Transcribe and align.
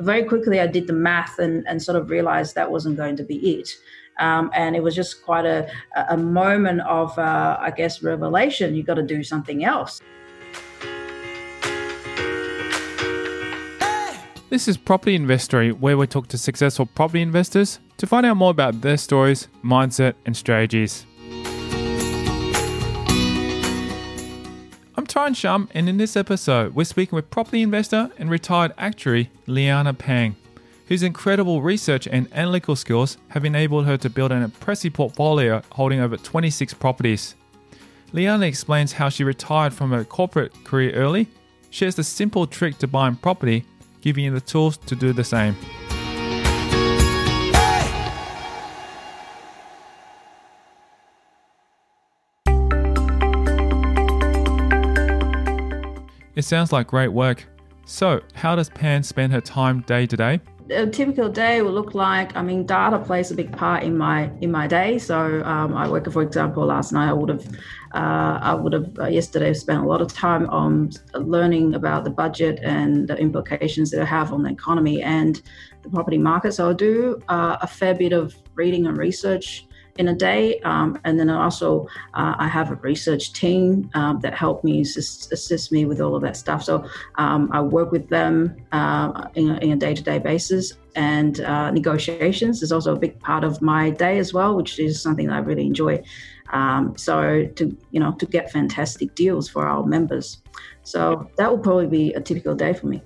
Very 0.00 0.24
quickly, 0.24 0.60
I 0.60 0.66
did 0.66 0.86
the 0.86 0.92
math 0.92 1.38
and, 1.38 1.66
and 1.66 1.82
sort 1.82 1.96
of 1.96 2.08
realized 2.08 2.54
that 2.54 2.70
wasn't 2.70 2.96
going 2.96 3.16
to 3.16 3.24
be 3.24 3.58
it. 3.58 3.68
Um, 4.20 4.50
and 4.54 4.76
it 4.76 4.82
was 4.82 4.94
just 4.94 5.24
quite 5.24 5.44
a, 5.44 5.68
a 6.08 6.16
moment 6.16 6.80
of, 6.82 7.16
uh, 7.18 7.56
I 7.60 7.70
guess, 7.70 8.02
revelation. 8.02 8.74
You've 8.74 8.86
got 8.86 8.94
to 8.94 9.02
do 9.02 9.22
something 9.22 9.64
else. 9.64 10.00
This 14.50 14.66
is 14.66 14.76
Property 14.76 15.14
Investory, 15.14 15.72
where 15.72 15.98
we 15.98 16.06
talk 16.06 16.28
to 16.28 16.38
successful 16.38 16.86
property 16.86 17.20
investors 17.20 17.80
to 17.98 18.06
find 18.06 18.24
out 18.24 18.36
more 18.36 18.50
about 18.50 18.80
their 18.80 18.96
stories, 18.96 19.48
mindset, 19.62 20.14
and 20.24 20.36
strategies. 20.36 21.04
I'm 25.18 25.34
Shum, 25.34 25.68
and 25.74 25.88
in 25.88 25.96
this 25.96 26.16
episode, 26.16 26.76
we're 26.76 26.84
speaking 26.84 27.16
with 27.16 27.28
property 27.28 27.60
investor 27.62 28.08
and 28.18 28.30
retired 28.30 28.72
actuary 28.78 29.30
Lianna 29.48 29.98
Pan, 29.98 30.36
whose 30.86 31.02
incredible 31.02 31.60
research 31.60 32.06
and 32.06 32.32
analytical 32.32 32.76
skills 32.76 33.18
have 33.30 33.44
enabled 33.44 33.86
her 33.86 33.96
to 33.96 34.08
build 34.08 34.30
an 34.30 34.44
impressive 34.44 34.92
portfolio 34.92 35.60
holding 35.72 35.98
over 35.98 36.16
26 36.16 36.72
properties. 36.74 37.34
Lianna 38.12 38.46
explains 38.46 38.92
how 38.92 39.08
she 39.08 39.24
retired 39.24 39.74
from 39.74 39.90
her 39.90 40.04
corporate 40.04 40.52
career 40.64 40.92
early, 40.92 41.26
shares 41.70 41.96
the 41.96 42.04
simple 42.04 42.46
trick 42.46 42.78
to 42.78 42.86
buying 42.86 43.16
property, 43.16 43.64
giving 44.00 44.24
you 44.24 44.30
the 44.30 44.40
tools 44.40 44.76
to 44.76 44.94
do 44.94 45.12
the 45.12 45.24
same. 45.24 45.56
It 56.38 56.44
sounds 56.44 56.70
like 56.70 56.86
great 56.86 57.08
work. 57.08 57.44
So, 57.84 58.20
how 58.32 58.54
does 58.54 58.68
Pan 58.68 59.02
spend 59.02 59.32
her 59.32 59.40
time 59.40 59.80
day 59.80 60.06
to 60.06 60.16
day? 60.16 60.40
a 60.70 60.86
typical 60.86 61.30
day 61.30 61.62
will 61.62 61.72
look 61.72 61.94
like 61.94 62.36
i 62.36 62.42
mean 62.42 62.66
data 62.66 62.98
plays 62.98 63.30
a 63.30 63.34
big 63.34 63.50
part 63.50 63.82
in 63.82 63.96
my 63.96 64.30
in 64.42 64.50
my 64.52 64.66
day 64.66 64.98
so 64.98 65.42
um, 65.46 65.74
i 65.74 65.88
work 65.88 66.04
for 66.12 66.20
example 66.20 66.66
last 66.66 66.92
night 66.92 67.08
i 67.08 67.12
would 67.14 67.30
have 67.30 67.46
uh, 67.94 68.38
i 68.42 68.52
would 68.52 68.74
have 68.74 68.98
uh, 68.98 69.06
yesterday 69.06 69.54
spent 69.54 69.82
a 69.82 69.86
lot 69.86 70.02
of 70.02 70.12
time 70.12 70.46
on 70.50 70.90
learning 71.14 71.74
about 71.74 72.04
the 72.04 72.10
budget 72.10 72.60
and 72.62 73.08
the 73.08 73.16
implications 73.16 73.90
that 73.90 74.02
it 74.02 74.04
have 74.04 74.30
on 74.30 74.42
the 74.42 74.50
economy 74.50 75.00
and 75.00 75.40
the 75.84 75.88
property 75.88 76.18
market 76.18 76.52
so 76.52 76.68
i 76.68 76.72
do 76.74 77.18
uh, 77.30 77.56
a 77.62 77.66
fair 77.66 77.94
bit 77.94 78.12
of 78.12 78.36
reading 78.54 78.86
and 78.86 78.98
research 78.98 79.67
in 79.98 80.08
a 80.08 80.14
day. 80.14 80.60
Um, 80.60 80.98
and 81.04 81.18
then 81.18 81.28
also, 81.28 81.86
uh, 82.14 82.34
I 82.38 82.48
have 82.48 82.70
a 82.70 82.76
research 82.76 83.32
team 83.32 83.90
um, 83.94 84.20
that 84.20 84.32
help 84.32 84.64
me 84.64 84.80
assist, 84.80 85.32
assist, 85.32 85.72
me 85.72 85.84
with 85.84 86.00
all 86.00 86.14
of 86.14 86.22
that 86.22 86.36
stuff. 86.36 86.62
So 86.62 86.88
um, 87.16 87.50
I 87.52 87.60
work 87.60 87.92
with 87.92 88.08
them 88.08 88.56
uh, 88.72 89.28
in 89.34 89.72
a 89.72 89.76
day 89.76 89.94
to 89.94 90.02
day 90.02 90.18
basis. 90.18 90.74
And 90.94 91.40
uh, 91.40 91.70
negotiations 91.70 92.62
is 92.62 92.72
also 92.72 92.94
a 92.94 92.98
big 92.98 93.18
part 93.20 93.44
of 93.44 93.60
my 93.60 93.90
day 93.90 94.18
as 94.18 94.32
well, 94.32 94.56
which 94.56 94.78
is 94.78 95.00
something 95.00 95.30
I 95.30 95.38
really 95.38 95.66
enjoy. 95.66 96.02
Um, 96.50 96.96
so 96.96 97.44
to 97.56 97.76
you 97.90 98.00
know 98.00 98.12
to 98.12 98.26
get 98.26 98.50
fantastic 98.50 99.14
deals 99.14 99.48
for 99.48 99.68
our 99.68 99.84
members. 99.84 100.42
So 100.82 101.30
that 101.36 101.50
will 101.50 101.58
probably 101.58 101.86
be 101.86 102.14
a 102.14 102.20
typical 102.20 102.54
day 102.54 102.72
for 102.72 102.86
me. 102.86 103.02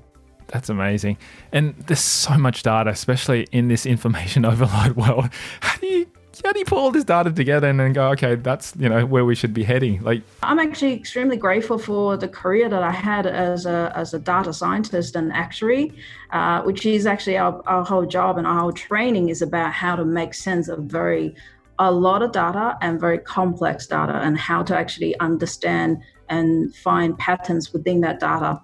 That's 0.47 0.69
amazing. 0.69 1.16
And 1.50 1.75
there's 1.86 2.00
so 2.00 2.36
much 2.36 2.62
data, 2.62 2.91
especially 2.91 3.47
in 3.52 3.69
this 3.69 3.86
information 3.86 4.44
overload 4.52 4.97
world. 4.97 5.31
How 5.60 5.78
do 5.78 5.86
you 5.86 6.06
how 6.44 6.53
do 6.53 6.58
you 6.58 6.64
put 6.64 6.78
all 6.78 6.91
this 6.91 7.04
data 7.04 7.30
together 7.30 7.69
and 7.69 7.78
then 7.78 7.92
go, 7.92 8.10
okay, 8.10 8.34
that's 8.34 8.75
you 8.78 8.88
know 8.88 9.06
where 9.06 9.25
we 9.25 9.34
should 9.34 9.54
be 9.54 9.62
heading? 9.62 10.03
Like, 10.03 10.22
I'm 10.42 10.58
actually 10.58 10.94
extremely 10.94 11.36
grateful 11.36 11.78
for 11.78 12.16
the 12.16 12.28
career 12.28 12.69
that 12.69 12.82
I 12.82 12.91
had 12.91 13.26
as 13.26 13.66
a 13.66 13.92
as 13.94 14.14
a 14.14 14.19
data 14.19 14.52
scientist 14.52 15.16
and 15.16 15.32
actuary, 15.32 15.92
uh, 16.31 16.62
which 16.62 16.84
is 16.84 17.06
actually 17.06 17.38
our, 17.38 17.62
our 17.66 17.84
whole 17.84 18.06
job 18.06 18.38
and 18.38 18.47
our 18.47 18.60
whole 18.60 18.72
training 18.72 19.28
is 19.28 19.42
about 19.42 19.72
how 19.72 19.97
to 19.97 20.04
make 20.04 20.34
sense 20.34 20.69
of 20.69 20.81
very 20.81 21.34
a 21.78 21.91
lot 21.91 22.22
of 22.22 22.32
data 22.32 22.76
and 22.81 23.00
very 23.00 23.19
complex 23.19 23.86
data 23.86 24.20
and 24.22 24.38
how 24.38 24.62
to 24.62 24.76
actually 24.76 25.19
understand 25.20 25.98
and 26.28 26.75
find 26.76 27.19
patterns 27.19 27.72
within 27.72 28.00
that 28.00 28.20
data 28.20 28.60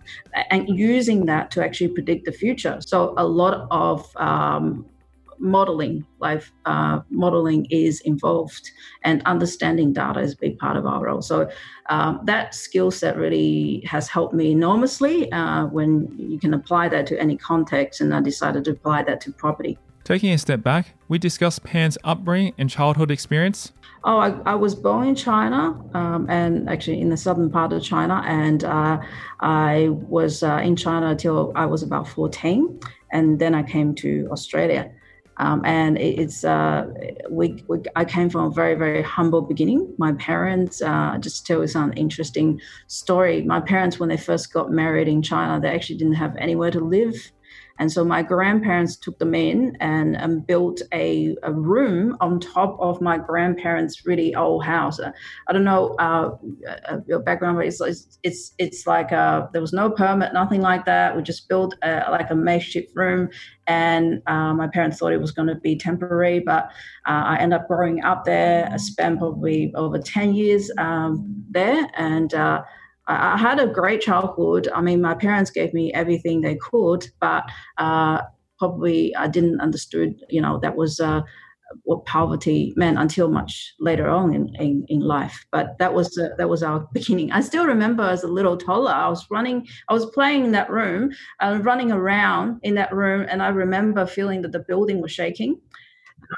and 0.50 0.69
using 0.69 1.27
that 1.27 1.50
to 1.50 1.65
actually 1.65 1.88
predict 1.88 2.25
the 2.25 2.33
future. 2.33 2.78
So 2.81 3.15
a 3.17 3.27
lot 3.27 3.67
of 3.71 4.17
um, 4.17 4.87
modeling, 5.38 6.06
life 6.19 6.53
uh, 6.65 7.00
modeling 7.10 7.66
is 7.71 8.00
involved, 8.00 8.71
and 9.03 9.22
understanding 9.25 9.93
data 9.93 10.21
is 10.21 10.32
a 10.34 10.37
big 10.37 10.59
part 10.59 10.76
of 10.76 10.87
our 10.87 11.04
role. 11.04 11.22
So 11.22 11.50
um, 11.88 12.21
that 12.25 12.54
skill 12.54 12.91
set 12.91 13.16
really 13.16 13.82
has 13.87 14.09
helped 14.09 14.34
me 14.34 14.53
enormously 14.53 15.31
uh, 15.32 15.66
when 15.66 16.15
you 16.19 16.38
can 16.38 16.54
apply 16.54 16.88
that 16.88 17.06
to 17.09 17.21
any 17.21 17.37
context, 17.37 18.00
and 18.00 18.15
I 18.15 18.21
decided 18.21 18.65
to 18.65 18.72
apply 18.72 19.03
that 19.04 19.21
to 19.22 19.32
property. 19.32 19.78
Taking 20.04 20.32
a 20.32 20.38
step 20.38 20.62
back, 20.62 20.94
we 21.09 21.19
discussed 21.19 21.65
Pan's 21.65 21.99
upbringing 22.03 22.55
and 22.56 22.70
childhood 22.70 23.10
experience. 23.10 23.72
Oh, 24.05 24.19
I, 24.19 24.31
I 24.47 24.55
was 24.55 24.75
born 24.75 25.09
in 25.09 25.15
China, 25.15 25.78
um, 25.93 26.26
and 26.31 26.69
actually 26.70 27.00
in 27.00 27.10
the 27.10 27.16
southern 27.16 27.50
part 27.50 27.72
of 27.72 27.82
China, 27.82 28.22
and 28.25 28.65
uh, 28.65 29.00
I 29.41 29.88
was 29.91 30.43
uh, 30.43 30.60
in 30.65 30.76
China 30.76 31.09
until 31.09 31.53
I 31.55 31.66
was 31.66 31.82
about 31.82 32.09
14, 32.09 32.81
and 33.12 33.38
then 33.38 33.55
I 33.55 33.62
came 33.62 33.94
to 33.97 34.28
Australia. 34.31 34.91
Um, 35.38 35.62
and 35.65 35.99
it's 35.99 36.44
uh, 36.44 36.87
we, 37.31 37.65
we, 37.69 37.78
I 37.97 38.04
came 38.04 38.28
from 38.28 38.44
a 38.44 38.50
very 38.50 38.75
very 38.75 39.03
humble 39.03 39.43
beginning. 39.43 39.94
My 39.99 40.12
parents 40.12 40.82
uh, 40.82 41.19
just 41.19 41.47
tell 41.47 41.60
you 41.60 41.66
some 41.66 41.93
interesting 41.97 42.60
story. 42.87 43.43
My 43.43 43.60
parents 43.60 43.99
when 43.99 44.09
they 44.09 44.16
first 44.16 44.53
got 44.53 44.71
married 44.71 45.09
in 45.09 45.22
China, 45.22 45.60
they 45.60 45.69
actually 45.69 45.99
didn't 45.99 46.15
have 46.15 46.37
anywhere 46.37 46.71
to 46.71 46.81
live. 46.81 47.15
And 47.78 47.91
so 47.93 48.05
my 48.05 48.22
grandparents 48.22 48.97
took 48.97 49.19
them 49.19 49.34
in 49.34 49.77
and, 49.81 50.16
and 50.16 50.47
built 50.47 50.83
a, 50.93 51.37
a 51.43 51.53
room 51.53 52.16
on 52.21 52.41
top 52.41 52.77
of 52.81 53.00
my 53.00 53.19
grandparents' 53.19 54.05
really 54.05 54.34
old 54.34 54.65
house. 54.65 54.99
Uh, 54.99 55.12
I 55.47 55.53
don't 55.53 55.65
know 55.65 55.94
uh, 55.99 56.37
uh, 56.88 56.99
your 57.06 57.21
background, 57.21 57.56
but 57.56 57.67
it's 57.67 57.81
it's 58.22 58.55
it's, 58.59 58.87
like 58.87 59.12
uh, 59.12 59.47
there 59.53 59.61
was 59.61 59.72
no 59.72 59.91
permit, 59.91 60.33
nothing 60.33 60.61
like 60.61 60.84
that. 60.87 61.17
We 61.17 61.22
just 61.22 61.49
built 61.49 61.75
a, 61.83 62.06
like 62.11 62.31
a 62.31 62.34
makeshift 62.34 62.97
room, 62.97 63.28
and 63.67 64.22
uh, 64.27 64.55
my 64.55 64.69
parents 64.69 64.99
thought 64.99 65.12
it 65.12 65.21
was 65.21 65.33
going 65.33 65.49
to 65.49 65.55
be 65.55 65.77
temporary, 65.77 66.41
but 66.41 66.65
uh, 67.06 67.22
I 67.27 67.37
ended 67.38 67.61
up 67.61 67.69
growing 67.69 68.03
up 68.03 68.25
there. 68.25 68.69
I 68.72 68.77
spent 68.77 69.19
probably 69.19 69.72
over 69.75 69.99
ten 69.99 70.34
years 70.34 70.71
um, 70.78 71.44
there, 71.50 71.88
and 71.97 72.34
I, 73.08 73.36
had 73.36 73.58
a 73.58 73.66
great 73.66 74.00
childhood. 74.00 74.69
I 74.74 74.80
mean, 74.80 75.00
my 75.00 75.14
parents 75.14 75.50
gave 75.50 75.72
me 75.72 75.92
everything 75.92 76.41
they 76.41 76.56
could, 76.56 77.06
but 77.20 77.44
uh, 77.78 78.22
probably 78.58 79.14
I 79.16 79.28
didn't 79.28 79.60
understood, 79.60 80.14
you 80.28 80.41
know, 80.42 80.58
that 80.60 80.76
was 80.76 81.00
uh, 81.00 81.22
what 81.84 82.04
poverty 82.06 82.72
meant 82.76 82.98
until 82.98 83.28
much 83.30 83.74
later 83.80 84.08
on 84.08 84.34
in, 84.34 84.54
in, 84.56 84.84
in 84.88 85.00
life. 85.00 85.46
But 85.50 85.78
that 85.78 85.94
was 85.94 86.16
uh, 86.19 86.31
that 86.38 86.49
was 86.49 86.62
our 86.62 86.88
beginning. 86.93 87.32
I 87.32 87.40
still 87.40 87.66
remember 87.66 88.02
as 88.02 88.22
a 88.25 88.28
little 88.28 88.56
toddler, 88.56 88.93
I 88.93 89.08
was 89.08 89.26
running, 89.31 89.66
I 89.88 89.94
was 89.94 90.06
playing 90.06 90.44
in 90.46 90.52
that 90.52 90.70
room, 90.70 91.11
uh, 91.40 91.58
running 91.62 91.93
around 91.93 92.61
in 92.62 92.75
that 92.75 92.93
room, 92.94 93.26
and 93.28 93.43
I 93.43 93.49
remember 93.49 94.06
feeling 94.06 94.43
that 94.43 94.52
the 94.52 94.61
building 94.61 95.00
was 95.00 95.12
shaking. 95.12 95.61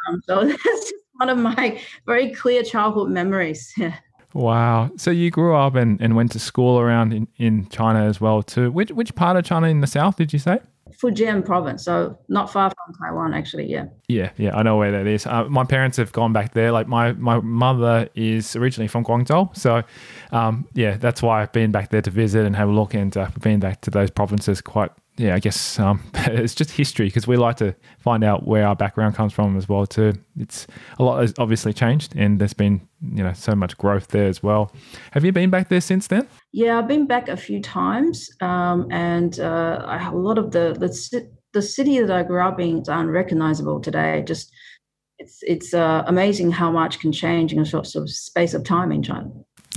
Um, 0.09 0.23
so 0.27 0.45
that's 0.47 0.63
just 0.65 0.95
one 1.15 1.29
of 1.29 1.39
my 1.39 1.81
very 2.07 2.31
clear 2.33 2.63
childhood 2.63 3.11
memories. 3.11 3.73
Wow. 4.33 4.91
So 4.97 5.11
you 5.11 5.31
grew 5.31 5.57
up 5.57 5.75
and, 5.75 6.01
and 6.01 6.15
went 6.17 6.33
to 6.33 6.39
school 6.39 6.79
around 6.79 7.13
in, 7.13 7.29
in 7.37 7.69
China 7.69 8.05
as 8.05 8.21
well 8.21 8.43
too. 8.43 8.71
Which 8.71 8.91
which 8.91 9.15
part 9.15 9.37
of 9.37 9.45
China 9.45 9.67
in 9.69 9.81
the 9.81 9.87
south 9.87 10.17
did 10.17 10.33
you 10.33 10.39
say? 10.39 10.61
Fujian 10.93 11.45
province, 11.45 11.85
so 11.85 12.19
not 12.29 12.53
far 12.53 12.71
from 12.71 12.95
Taiwan, 12.95 13.33
actually. 13.33 13.67
Yeah. 13.67 13.87
Yeah, 14.09 14.31
yeah, 14.37 14.57
I 14.57 14.63
know 14.63 14.77
where 14.77 14.91
that 14.91 15.07
is. 15.07 15.27
Uh, 15.27 15.45
my 15.45 15.65
parents 15.65 15.97
have 15.97 16.13
gone 16.13 16.33
back 16.33 16.53
there. 16.53 16.73
Like 16.73 16.89
my 16.89 17.13
my 17.13 17.41
mother 17.41 18.09
is 18.15 18.57
originally 18.57 18.89
from 18.89 19.05
Guangzhou, 19.05 19.57
so 19.57 19.83
um, 20.33 20.67
yeah, 20.75 20.97
that's 20.97 21.23
why 21.23 21.43
I've 21.43 21.53
been 21.53 21.71
back 21.71 21.91
there 21.91 22.03
to 22.03 22.11
visit 22.11 22.45
and 22.45 22.57
have 22.57 22.69
a 22.69 22.73
look, 22.73 22.95
and 22.95 23.17
uh, 23.17 23.31
been 23.41 23.61
back 23.61 23.81
to 23.83 23.91
those 23.91 24.11
provinces 24.11 24.61
quite 24.61 24.91
yeah, 25.17 25.35
I 25.35 25.39
guess 25.39 25.79
um, 25.79 26.03
it's 26.15 26.55
just 26.55 26.71
history 26.71 27.07
because 27.07 27.27
we 27.27 27.37
like 27.37 27.57
to 27.57 27.75
find 27.99 28.25
out 28.25 28.47
where 28.47 28.67
our 28.67 28.77
background 28.77 29.15
comes 29.15 29.33
from 29.33 29.57
as 29.57 29.69
well. 29.69 29.87
Too, 29.87 30.15
it's 30.39 30.67
a 30.99 31.03
lot 31.03 31.21
has 31.21 31.35
obviously 31.39 31.73
changed, 31.73 32.15
and 32.17 32.39
there's 32.39 32.55
been 32.55 32.81
you 33.03 33.23
know 33.23 33.33
so 33.33 33.55
much 33.55 33.77
growth 33.77 34.09
there 34.09 34.27
as 34.27 34.43
well. 34.43 34.73
Have 35.13 35.25
you 35.25 35.33
been 35.33 35.51
back 35.51 35.69
there 35.69 35.81
since 35.81 36.07
then? 36.07 36.27
Yeah, 36.53 36.79
I've 36.79 36.89
been 36.89 37.07
back 37.07 37.29
a 37.29 37.37
few 37.37 37.61
times, 37.61 38.31
um, 38.41 38.89
and 38.91 39.39
uh, 39.41 40.01
a 40.11 40.17
lot 40.17 40.39
of 40.39 40.53
the 40.53 40.75
the 40.79 41.29
the 41.53 41.63
city 41.63 42.01
that 42.01 42.11
I 42.11 42.23
grew 42.23 42.43
up 42.43 42.61
in 42.61 42.81
is 42.81 42.89
unrecognizable 42.89 43.81
today. 43.81 44.23
Just 44.27 44.53
it's 45.19 45.41
it's 45.43 45.75
uh, 45.75 46.03
amazing 46.07 46.51
how 46.51 46.71
much 46.71 46.99
can 46.99 47.13
change 47.13 47.53
in 47.53 47.59
a 47.61 47.65
short 47.65 47.87
sort 47.87 48.05
of 48.05 48.11
space 48.11 48.55
of 48.55 48.65
time 48.65 48.91
in 48.91 49.03
China. 49.03 49.31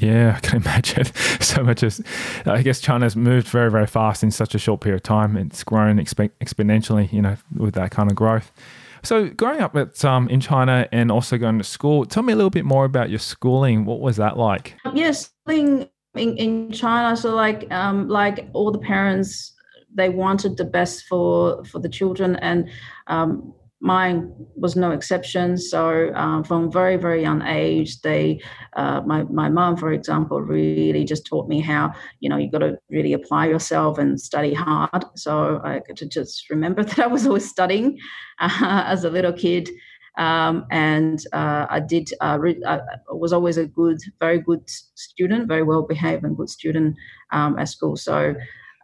Yeah, 0.04 0.36
I 0.36 0.40
can 0.40 0.58
imagine 0.62 1.06
so 1.40 1.64
much 1.64 1.84
as 1.84 2.02
I 2.46 2.62
guess 2.62 2.82
China's 2.82 3.16
moved 3.16 3.48
very, 3.48 3.72
very 3.72 3.88
fast 3.88 4.24
in 4.24 4.32
such 4.32 4.54
a 4.54 4.60
short 4.60 4.82
period 4.82 4.98
of 4.98 5.04
time. 5.04 5.38
It's 5.38 5.64
grown 5.64 5.98
exp- 5.98 6.32
exponentially, 6.42 7.12
you 7.14 7.22
know, 7.22 7.38
with 7.56 7.74
that 7.76 7.92
kind 7.92 8.10
of 8.10 8.16
growth. 8.16 8.52
So, 9.04 9.30
growing 9.30 9.60
up 9.60 9.76
at 9.76 10.04
um, 10.06 10.30
in 10.30 10.40
China 10.40 10.88
and 10.92 11.12
also 11.12 11.38
going 11.38 11.58
to 11.58 11.64
school, 11.64 12.06
tell 12.06 12.24
me 12.24 12.32
a 12.32 12.36
little 12.36 12.50
bit 12.50 12.66
more 12.66 12.86
about 12.86 13.10
your 13.10 13.20
schooling. 13.20 13.86
What 13.86 14.00
was 14.00 14.18
that 14.18 14.38
like? 14.38 14.76
Yes, 14.94 15.30
schooling 15.46 15.90
in, 16.16 16.38
in 16.38 16.72
China. 16.72 17.18
So, 17.18 17.36
like, 17.36 17.70
um, 17.72 18.08
like 18.08 18.50
all 18.54 18.72
the 18.72 18.80
parents, 18.80 19.54
they 19.94 20.10
wanted 20.10 20.58
the 20.58 20.66
best 20.66 21.04
for 21.04 21.64
for 21.66 21.80
the 21.80 21.90
children, 21.90 22.38
and 22.38 22.70
um, 23.08 23.54
mine 23.84 24.34
was 24.56 24.78
no 24.78 24.92
exception. 24.92 25.58
So 25.58 26.10
uh, 26.16 26.42
from 26.44 26.72
very 26.72 26.96
very 26.96 27.22
young 27.22 27.42
age, 27.44 28.00
they 28.02 28.42
uh, 28.78 29.02
my 29.06 29.24
my 29.24 29.50
mom, 29.50 29.76
for 29.76 29.92
example, 29.92 30.42
really 30.42 31.04
just 31.04 31.26
taught 31.26 31.50
me 31.50 31.60
how 31.60 31.92
you 32.22 32.30
know 32.30 32.38
you've 32.38 32.54
got 32.54 32.60
to 32.60 32.78
really 32.90 33.14
apply 33.14 33.48
yourself 33.48 33.98
and 33.98 34.20
study 34.20 34.54
hard. 34.54 35.04
So 35.16 35.60
I 35.64 35.82
could 35.86 36.10
just 36.10 36.50
remember 36.50 36.84
that 36.88 37.00
I 37.00 37.08
was 37.08 37.28
always 37.28 37.48
studying 37.48 38.00
uh, 38.40 38.84
as 38.88 39.04
a 39.04 39.10
little 39.10 39.34
kid. 39.34 39.70
Um, 40.16 40.66
and 40.70 41.20
uh, 41.34 41.66
I 41.70 41.80
did. 41.80 42.10
Uh, 42.22 42.38
re- 42.40 42.64
I 42.66 42.80
was 43.10 43.34
always 43.34 43.58
a 43.58 43.66
good, 43.66 44.00
very 44.20 44.40
good 44.40 44.62
student, 44.96 45.48
very 45.48 45.64
well 45.64 45.82
behaved 45.82 46.24
and 46.24 46.38
good 46.38 46.50
student 46.50 46.96
um, 47.32 47.58
at 47.60 47.68
school. 47.68 47.98
So 47.98 48.36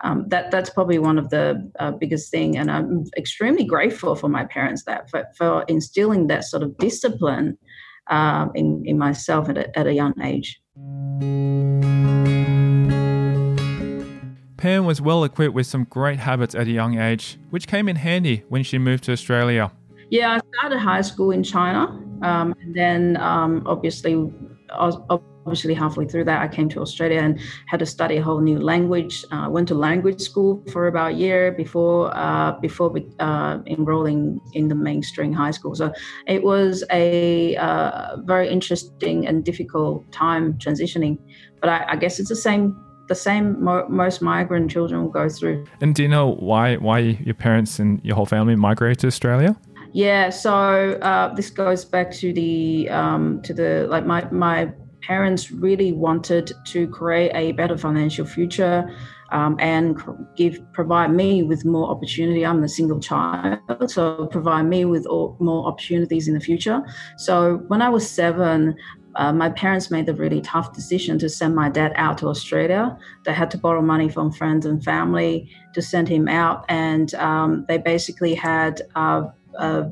um, 0.02 0.26
that 0.30 0.52
that's 0.52 0.70
probably 0.70 1.00
one 1.00 1.18
of 1.18 1.30
the 1.30 1.72
uh, 1.80 1.92
biggest 1.92 2.32
thing 2.32 2.58
and 2.58 2.72
i'm 2.72 3.06
extremely 3.18 3.64
grateful 3.64 4.16
for 4.16 4.30
my 4.30 4.46
parents 4.46 4.84
that 4.86 5.10
for, 5.10 5.26
for 5.38 5.64
instilling 5.68 6.28
that 6.28 6.44
sort 6.44 6.64
of 6.64 6.78
discipline 6.78 7.58
um, 8.08 8.52
in, 8.56 8.84
in 8.86 8.98
myself 8.98 9.50
at 9.50 9.58
a, 9.58 9.78
at 9.78 9.88
a 9.88 9.94
young 9.94 10.14
age 10.22 10.60
Pan 14.60 14.84
was 14.84 15.00
well 15.00 15.24
equipped 15.24 15.54
with 15.54 15.68
some 15.68 15.86
great 15.86 16.20
habits 16.20 16.54
at 16.54 16.68
a 16.68 16.72
young 16.72 17.00
age, 17.00 17.40
which 17.50 17.66
came 17.66 17.88
in 17.88 17.96
handy 17.96 18.44
when 18.50 18.62
she 18.62 18.78
moved 18.78 19.06
to 19.06 19.14
Australia. 19.14 19.72
Yeah, 20.10 20.36
I 20.36 20.58
started 20.58 20.80
high 20.80 21.00
school 21.00 21.32
in 21.32 21.44
China, 21.44 21.88
um, 22.22 22.54
and 22.62 22.76
then 22.76 23.16
um, 23.18 23.64
obviously 23.66 24.16
I 24.70 24.86
was 24.88 24.98
obviously 25.50 25.74
halfway 25.74 26.06
through 26.06 26.26
that 26.32 26.40
i 26.42 26.48
came 26.48 26.70
to 26.70 26.80
australia 26.80 27.20
and 27.20 27.40
had 27.72 27.80
to 27.80 27.86
study 27.86 28.18
a 28.18 28.22
whole 28.22 28.42
new 28.42 28.60
language. 28.60 29.26
I 29.32 29.46
uh, 29.46 29.50
went 29.50 29.68
to 29.70 29.76
language 29.76 30.22
school 30.22 30.64
for 30.72 30.88
about 30.88 31.12
a 31.12 31.16
year 31.16 31.52
before 31.52 32.16
uh, 32.16 32.52
before 32.60 32.90
uh, 33.20 33.60
enrolling 33.68 34.40
in 34.54 34.68
the 34.68 34.76
mainstream 34.76 35.34
high 35.34 35.52
school. 35.52 35.76
So 35.76 35.92
it 36.28 36.44
was 36.44 36.84
a 36.92 37.56
uh, 37.58 38.18
very 38.34 38.50
interesting 38.50 39.28
and 39.28 39.44
difficult 39.44 40.12
time 40.12 40.54
transitioning 40.54 41.18
but 41.62 41.70
I, 41.70 41.86
I 41.90 41.96
guess 41.96 42.20
it's 42.20 42.30
the 42.30 42.36
same 42.36 42.64
the 43.08 43.16
same 43.16 43.64
mo- 43.64 43.88
most 43.90 44.22
migrant 44.22 44.70
children 44.70 45.02
will 45.02 45.10
go 45.10 45.28
through. 45.30 45.66
And 45.82 45.96
do 45.96 46.04
you 46.04 46.10
know 46.10 46.34
why 46.34 46.78
why 46.78 47.00
your 47.00 47.34
parents 47.34 47.80
and 47.80 48.00
your 48.04 48.16
whole 48.16 48.26
family 48.26 48.56
migrated 48.56 49.00
to 49.00 49.08
australia? 49.08 49.56
Yeah 49.94 50.30
so 50.30 50.54
uh, 51.10 51.34
this 51.34 51.50
goes 51.50 51.84
back 51.86 52.12
to 52.22 52.32
the 52.34 52.90
um, 52.90 53.42
to 53.44 53.54
the 53.54 53.88
like 53.90 54.06
my 54.06 54.30
my 54.32 54.72
parents 55.02 55.52
really 55.52 55.92
wanted 55.92 56.52
to 56.66 56.88
create 56.88 57.32
a 57.34 57.52
better 57.54 57.78
financial 57.78 58.26
future 58.26 58.90
um, 59.32 59.58
and 59.60 60.02
give 60.36 60.60
provide 60.74 61.14
me 61.14 61.44
with 61.44 61.66
more 61.66 61.90
opportunity. 61.90 62.46
I'm 62.46 62.62
the 62.62 62.70
single 62.70 63.00
child, 63.00 63.60
so 63.88 64.28
provide 64.28 64.64
me 64.64 64.86
with 64.86 65.06
all, 65.06 65.38
more 65.40 65.68
opportunities 65.68 66.28
in 66.28 66.34
the 66.34 66.40
future. 66.40 66.82
So 67.18 67.58
when 67.68 67.82
I 67.82 67.90
was 67.90 68.10
seven, 68.10 68.76
uh, 69.16 69.34
my 69.34 69.50
parents 69.50 69.92
made 69.92 70.06
the 70.06 70.14
really 70.14 70.42
tough 70.42 70.74
decision 70.74 71.20
to 71.20 71.30
send 71.30 71.56
my 71.56 71.70
dad 71.70 71.94
out 71.96 72.18
to 72.20 72.28
Australia. 72.28 72.98
They 73.26 73.34
had 73.34 73.52
to 73.52 73.58
borrow 73.58 73.82
money 73.82 74.10
from 74.10 74.32
friends 74.32 74.66
and 74.66 74.84
family 74.84 75.50
to 75.74 75.82
send 75.82 76.08
him 76.08 76.28
out, 76.28 76.66
and 76.70 77.14
um, 77.16 77.66
they 77.68 77.78
basically 77.78 78.36
had. 78.36 78.82
Uh, 78.96 79.24
uh, 79.58 79.90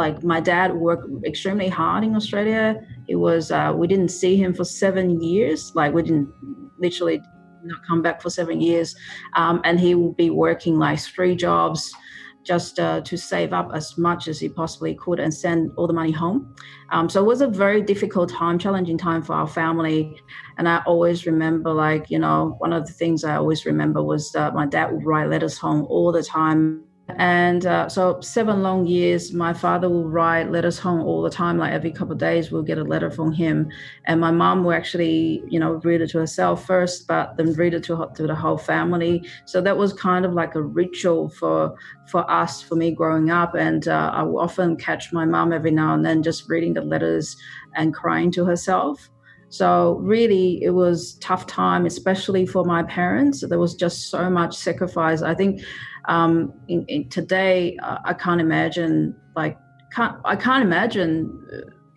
like 0.00 0.16
my 0.34 0.40
dad 0.40 0.68
worked 0.86 1.06
extremely 1.30 1.68
hard 1.68 2.02
in 2.04 2.12
Australia. 2.20 2.66
It 3.12 3.16
was 3.16 3.50
uh, 3.58 3.72
we 3.80 3.86
didn't 3.92 4.12
see 4.22 4.34
him 4.42 4.52
for 4.58 4.64
seven 4.64 5.06
years. 5.20 5.72
Like 5.74 5.92
we 5.92 6.02
didn't 6.02 6.28
literally 6.78 7.18
not 7.62 7.80
come 7.86 8.00
back 8.06 8.22
for 8.22 8.30
seven 8.30 8.60
years, 8.68 8.88
um, 9.40 9.60
and 9.64 9.78
he 9.78 9.94
would 9.94 10.16
be 10.16 10.30
working 10.30 10.78
like 10.78 10.98
three 10.98 11.36
jobs 11.36 11.92
just 12.42 12.80
uh, 12.80 13.00
to 13.02 13.16
save 13.18 13.52
up 13.52 13.68
as 13.74 13.98
much 13.98 14.26
as 14.26 14.40
he 14.40 14.48
possibly 14.48 14.94
could 14.94 15.20
and 15.20 15.32
send 15.32 15.70
all 15.76 15.86
the 15.86 15.92
money 15.92 16.14
home. 16.22 16.54
Um, 16.90 17.06
so 17.10 17.20
it 17.20 17.26
was 17.26 17.42
a 17.42 17.46
very 17.46 17.82
difficult 17.82 18.30
time, 18.30 18.58
challenging 18.58 18.96
time 18.96 19.22
for 19.22 19.34
our 19.34 19.46
family. 19.46 19.98
And 20.56 20.66
I 20.66 20.78
always 20.86 21.26
remember, 21.26 21.70
like, 21.72 22.10
you 22.10 22.18
know, 22.18 22.54
one 22.58 22.72
of 22.72 22.86
the 22.86 22.94
things 22.94 23.24
I 23.24 23.36
always 23.36 23.66
remember 23.66 24.02
was 24.02 24.32
that 24.32 24.54
my 24.54 24.66
dad 24.66 24.86
would 24.92 25.04
write 25.04 25.28
letters 25.28 25.58
home 25.58 25.84
all 25.90 26.10
the 26.12 26.22
time 26.22 26.82
and 27.18 27.66
uh, 27.66 27.88
so 27.88 28.20
seven 28.20 28.62
long 28.62 28.86
years, 28.86 29.32
my 29.32 29.52
father 29.52 29.88
will 29.88 30.08
write 30.08 30.50
letters 30.50 30.78
home 30.78 31.00
all 31.00 31.22
the 31.22 31.30
time. 31.30 31.58
Like 31.58 31.72
every 31.72 31.90
couple 31.90 32.12
of 32.12 32.18
days, 32.18 32.50
we'll 32.50 32.62
get 32.62 32.78
a 32.78 32.84
letter 32.84 33.10
from 33.10 33.32
him. 33.32 33.70
And 34.06 34.20
my 34.20 34.30
mom 34.30 34.64
will 34.64 34.72
actually, 34.72 35.42
you 35.48 35.58
know, 35.58 35.74
read 35.84 36.00
it 36.00 36.10
to 36.10 36.18
herself 36.18 36.66
first, 36.66 37.06
but 37.06 37.36
then 37.36 37.52
read 37.54 37.74
it 37.74 37.84
to, 37.84 38.08
to 38.14 38.26
the 38.26 38.34
whole 38.34 38.58
family. 38.58 39.24
So 39.46 39.60
that 39.60 39.76
was 39.76 39.92
kind 39.92 40.24
of 40.24 40.32
like 40.32 40.54
a 40.54 40.62
ritual 40.62 41.28
for 41.28 41.76
for 42.08 42.28
us, 42.30 42.60
for 42.60 42.74
me 42.74 42.90
growing 42.90 43.30
up. 43.30 43.54
And 43.54 43.86
uh, 43.86 44.10
I 44.14 44.22
will 44.22 44.40
often 44.40 44.76
catch 44.76 45.12
my 45.12 45.24
mom 45.24 45.52
every 45.52 45.70
now 45.70 45.94
and 45.94 46.04
then 46.04 46.22
just 46.22 46.48
reading 46.48 46.74
the 46.74 46.82
letters 46.82 47.36
and 47.76 47.94
crying 47.94 48.30
to 48.32 48.44
herself. 48.44 49.10
So 49.50 49.98
really, 50.00 50.62
it 50.62 50.70
was 50.70 51.14
tough 51.14 51.44
time, 51.46 51.84
especially 51.84 52.46
for 52.46 52.64
my 52.64 52.84
parents. 52.84 53.44
There 53.46 53.58
was 53.58 53.74
just 53.74 54.08
so 54.08 54.30
much 54.30 54.56
sacrifice. 54.56 55.22
I 55.22 55.34
think 55.34 55.62
um, 56.10 56.52
in, 56.66 56.84
in 56.86 57.08
today, 57.08 57.78
uh, 57.82 57.98
I 58.04 58.12
can't 58.12 58.40
imagine 58.40 59.14
like 59.36 59.56
can't, 59.94 60.16
I 60.24 60.36
can't 60.36 60.62
imagine 60.62 61.46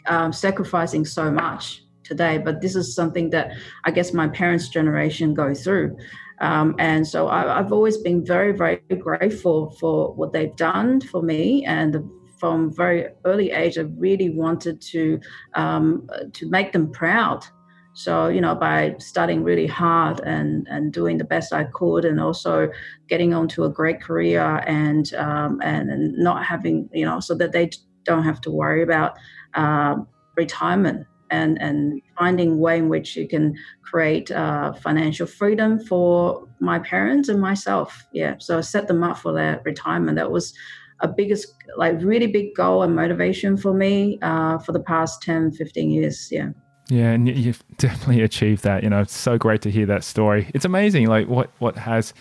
uh, 0.07 0.13
um, 0.13 0.31
sacrificing 0.31 1.03
so 1.03 1.31
much 1.31 1.83
today. 2.03 2.37
But 2.37 2.61
this 2.61 2.75
is 2.75 2.95
something 2.95 3.31
that 3.31 3.51
I 3.85 3.91
guess 3.91 4.13
my 4.13 4.27
parents' 4.27 4.69
generation 4.69 5.33
go 5.33 5.53
through. 5.55 5.97
Um, 6.41 6.75
and 6.77 7.07
so 7.07 7.27
I, 7.27 7.57
have 7.57 7.73
always 7.73 7.97
been 7.97 8.23
very, 8.25 8.51
very 8.51 8.81
grateful 8.99 9.71
for 9.79 10.13
what 10.13 10.31
they've 10.31 10.55
done 10.55 11.01
for 11.01 11.23
me. 11.23 11.65
And 11.65 11.97
from 12.37 12.71
very 12.71 13.07
early 13.25 13.51
age, 13.51 13.79
I 13.79 13.83
really 13.97 14.29
wanted 14.29 14.79
to 14.93 15.19
um, 15.55 16.07
to 16.33 16.49
make 16.49 16.71
them 16.71 16.91
proud 16.91 17.45
so, 17.93 18.27
you 18.27 18.41
know, 18.41 18.55
by 18.55 18.95
studying 18.97 19.43
really 19.43 19.67
hard 19.67 20.19
and, 20.21 20.67
and 20.69 20.91
doing 20.91 21.17
the 21.17 21.23
best 21.23 21.53
I 21.53 21.65
could, 21.65 22.05
and 22.05 22.19
also 22.19 22.69
getting 23.07 23.33
onto 23.33 23.63
a 23.63 23.69
great 23.69 24.01
career 24.01 24.63
and, 24.65 25.13
um, 25.13 25.61
and, 25.63 25.91
and 25.91 26.17
not 26.17 26.43
having, 26.43 26.89
you 26.91 27.05
know, 27.05 27.19
so 27.19 27.35
that 27.35 27.51
they 27.51 27.69
don't 28.03 28.23
have 28.23 28.41
to 28.41 28.51
worry 28.51 28.81
about 28.81 29.15
uh, 29.53 29.95
retirement 30.35 31.05
and, 31.29 31.61
and 31.61 32.01
finding 32.17 32.59
way 32.59 32.79
in 32.79 32.89
which 32.89 33.15
you 33.15 33.27
can 33.27 33.55
create 33.83 34.31
uh, 34.31 34.73
financial 34.73 35.27
freedom 35.27 35.79
for 35.79 36.47
my 36.59 36.79
parents 36.79 37.29
and 37.29 37.39
myself. 37.39 38.05
Yeah. 38.11 38.35
So 38.39 38.57
I 38.57 38.61
set 38.61 38.87
them 38.87 39.03
up 39.03 39.17
for 39.19 39.33
their 39.33 39.61
retirement. 39.65 40.17
That 40.17 40.31
was 40.31 40.53
a 41.01 41.07
biggest, 41.07 41.53
like 41.77 42.01
really 42.01 42.27
big 42.27 42.55
goal 42.55 42.81
and 42.81 42.95
motivation 42.95 43.57
for 43.57 43.73
me 43.73 44.17
uh, 44.21 44.57
for 44.59 44.71
the 44.71 44.79
past 44.79 45.21
10, 45.21 45.51
15 45.51 45.91
years. 45.91 46.29
Yeah. 46.31 46.49
Yeah, 46.93 47.09
and 47.09 47.27
you've 47.27 47.63
definitely 47.77 48.21
achieved 48.21 48.63
that. 48.63 48.83
You 48.83 48.89
know, 48.89 49.01
it's 49.01 49.17
so 49.17 49.37
great 49.37 49.63
to 49.63 49.71
hear 49.71 49.87
that 49.87 50.03
story. 50.03 50.51
It's 50.53 50.63
amazing, 50.63 51.07
like 51.07 51.27
what 51.27 51.49
what 51.57 51.75
has 51.75 52.13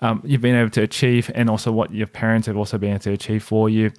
um, 0.00 0.22
you've 0.24 0.40
been 0.40 0.54
able 0.54 0.70
to 0.70 0.82
achieve, 0.82 1.28
and 1.34 1.50
also 1.50 1.72
what 1.72 1.92
your 1.92 2.06
parents 2.06 2.46
have 2.46 2.56
also 2.56 2.78
been 2.78 2.90
able 2.90 3.00
to 3.00 3.12
achieve 3.12 3.42
for 3.42 3.68
you. 3.68 3.90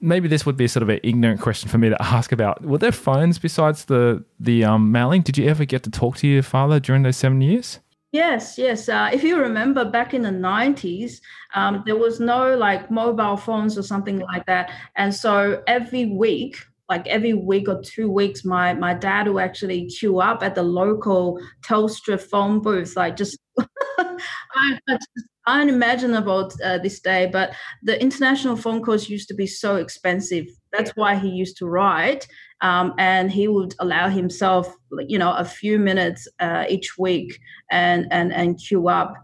Maybe 0.00 0.28
this 0.28 0.46
would 0.46 0.56
be 0.56 0.68
sort 0.68 0.84
of 0.84 0.88
an 0.88 1.00
ignorant 1.02 1.40
question 1.40 1.68
for 1.68 1.78
me 1.78 1.88
to 1.88 1.96
ask 2.00 2.30
about. 2.30 2.62
Were 2.62 2.78
there 2.78 2.92
phones 2.92 3.40
besides 3.40 3.86
the 3.86 4.24
the 4.38 4.64
um, 4.64 4.92
mailing? 4.92 5.22
Did 5.22 5.36
you 5.36 5.48
ever 5.48 5.64
get 5.64 5.82
to 5.82 5.90
talk 5.90 6.16
to 6.18 6.28
your 6.28 6.44
father 6.44 6.78
during 6.78 7.02
those 7.02 7.16
seven 7.16 7.40
years? 7.40 7.80
Yes, 8.12 8.56
yes. 8.56 8.88
Uh, 8.88 9.10
if 9.12 9.24
you 9.24 9.36
remember 9.36 9.84
back 9.84 10.14
in 10.14 10.22
the 10.22 10.28
90s, 10.28 11.20
um, 11.56 11.82
there 11.84 11.96
was 11.96 12.20
no 12.20 12.56
like 12.56 12.88
mobile 12.88 13.36
phones 13.36 13.76
or 13.76 13.82
something 13.82 14.20
like 14.20 14.46
that. 14.46 14.70
And 14.94 15.12
so 15.12 15.64
every 15.66 16.06
week, 16.06 16.64
like 16.88 17.06
every 17.06 17.34
week 17.34 17.68
or 17.68 17.80
two 17.82 18.10
weeks, 18.10 18.44
my 18.44 18.74
my 18.74 18.94
dad 18.94 19.28
will 19.28 19.40
actually 19.40 19.86
queue 19.86 20.20
up 20.20 20.42
at 20.42 20.54
the 20.54 20.62
local 20.62 21.40
Telstra 21.62 22.20
phone 22.20 22.60
booth, 22.60 22.96
like 22.96 23.16
just 23.16 23.38
I, 23.98 24.78
unimaginable 25.46 26.50
uh, 26.62 26.78
this 26.78 27.00
day. 27.00 27.28
But 27.32 27.54
the 27.82 28.00
international 28.00 28.56
phone 28.56 28.82
calls 28.82 29.08
used 29.08 29.28
to 29.28 29.34
be 29.34 29.46
so 29.46 29.76
expensive. 29.76 30.46
That's 30.72 30.90
why 30.96 31.16
he 31.16 31.28
used 31.28 31.56
to 31.58 31.66
write, 31.66 32.26
um, 32.60 32.94
and 32.98 33.30
he 33.30 33.48
would 33.48 33.74
allow 33.78 34.08
himself, 34.08 34.74
you 35.08 35.18
know, 35.18 35.32
a 35.34 35.44
few 35.44 35.78
minutes 35.78 36.28
uh, 36.40 36.64
each 36.68 36.98
week 36.98 37.38
and 37.70 38.06
and 38.10 38.32
and 38.32 38.58
queue 38.58 38.88
up 38.88 39.14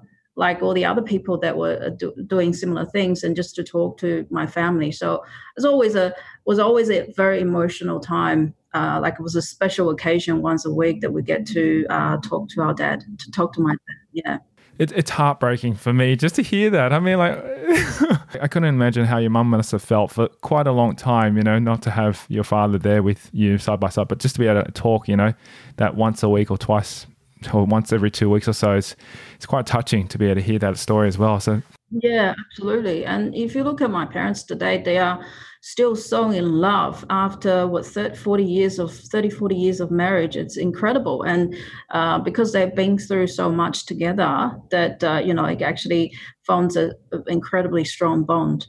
like 0.40 0.62
all 0.62 0.72
the 0.72 0.86
other 0.86 1.02
people 1.02 1.38
that 1.38 1.58
were 1.58 1.78
uh, 1.84 1.90
do, 1.90 2.14
doing 2.26 2.54
similar 2.54 2.86
things 2.86 3.22
and 3.22 3.36
just 3.36 3.54
to 3.54 3.62
talk 3.62 3.98
to 3.98 4.26
my 4.30 4.46
family. 4.46 4.90
So 4.90 5.16
it 5.16 5.20
was 5.54 5.66
always 5.66 5.94
a 5.94 6.14
was 6.46 6.58
always 6.58 6.88
a 6.90 7.12
very 7.14 7.40
emotional 7.40 8.00
time. 8.00 8.54
Uh, 8.72 8.98
like 9.02 9.14
it 9.14 9.22
was 9.22 9.36
a 9.36 9.42
special 9.42 9.90
occasion 9.90 10.40
once 10.40 10.64
a 10.64 10.72
week 10.72 11.02
that 11.02 11.12
we 11.12 11.22
get 11.22 11.44
to 11.44 11.84
uh, 11.90 12.16
talk 12.18 12.48
to 12.48 12.62
our 12.62 12.72
dad 12.72 13.04
to 13.18 13.30
talk 13.30 13.52
to 13.52 13.60
my 13.60 13.72
dad 13.72 14.00
yeah. 14.12 14.38
It, 14.78 14.92
it's 14.92 15.10
heartbreaking 15.10 15.74
for 15.74 15.92
me 15.92 16.16
just 16.16 16.36
to 16.36 16.42
hear 16.42 16.70
that. 16.70 16.94
I 16.94 17.00
mean, 17.00 17.18
like, 17.18 17.36
I 18.40 18.48
couldn't 18.48 18.70
imagine 18.70 19.04
how 19.04 19.18
your 19.18 19.28
mum 19.28 19.50
must 19.50 19.72
have 19.72 19.82
felt 19.82 20.10
for 20.10 20.28
quite 20.40 20.66
a 20.66 20.72
long 20.72 20.96
time, 20.96 21.36
you 21.36 21.42
know, 21.42 21.58
not 21.58 21.82
to 21.82 21.90
have 21.90 22.24
your 22.30 22.44
father 22.44 22.78
there 22.78 23.02
with 23.02 23.28
you 23.34 23.58
side 23.58 23.78
by 23.78 23.90
side, 23.90 24.08
but 24.08 24.20
just 24.20 24.36
to 24.36 24.38
be 24.38 24.46
able 24.46 24.62
to 24.62 24.72
talk, 24.72 25.06
you 25.06 25.16
know, 25.16 25.34
that 25.76 25.96
once 25.96 26.22
a 26.22 26.30
week 26.30 26.50
or 26.50 26.56
twice 26.56 27.06
or 27.52 27.64
once 27.64 27.92
every 27.92 28.10
two 28.10 28.30
weeks 28.30 28.48
or 28.48 28.52
so. 28.52 28.72
It's 28.72 28.96
it's 29.34 29.46
quite 29.46 29.66
touching 29.66 30.08
to 30.08 30.18
be 30.18 30.26
able 30.26 30.36
to 30.36 30.42
hear 30.42 30.58
that 30.58 30.78
story 30.78 31.08
as 31.08 31.18
well. 31.18 31.40
So 31.40 31.62
yeah, 31.90 32.34
absolutely. 32.38 33.04
And 33.04 33.34
if 33.34 33.54
you 33.54 33.64
look 33.64 33.80
at 33.80 33.90
my 33.90 34.06
parents 34.06 34.44
today, 34.44 34.80
they 34.82 34.98
are 34.98 35.24
still 35.62 35.94
so 35.94 36.30
in 36.30 36.52
love 36.52 37.04
after 37.10 37.66
what 37.66 37.84
30, 37.84 38.16
40 38.16 38.44
years 38.44 38.78
of 38.78 38.94
30 38.94 39.28
40 39.28 39.54
years 39.54 39.78
of 39.78 39.90
marriage 39.90 40.34
it's 40.34 40.56
incredible 40.56 41.22
and 41.22 41.54
uh, 41.90 42.18
because 42.18 42.52
they've 42.52 42.74
been 42.74 42.96
through 42.96 43.26
so 43.26 43.50
much 43.50 43.84
together 43.84 44.50
that 44.70 45.04
uh, 45.04 45.20
you 45.22 45.34
know 45.34 45.44
it 45.44 45.60
actually 45.60 46.10
forms 46.46 46.76
an 46.76 46.92
incredibly 47.26 47.84
strong 47.84 48.24
bond 48.24 48.68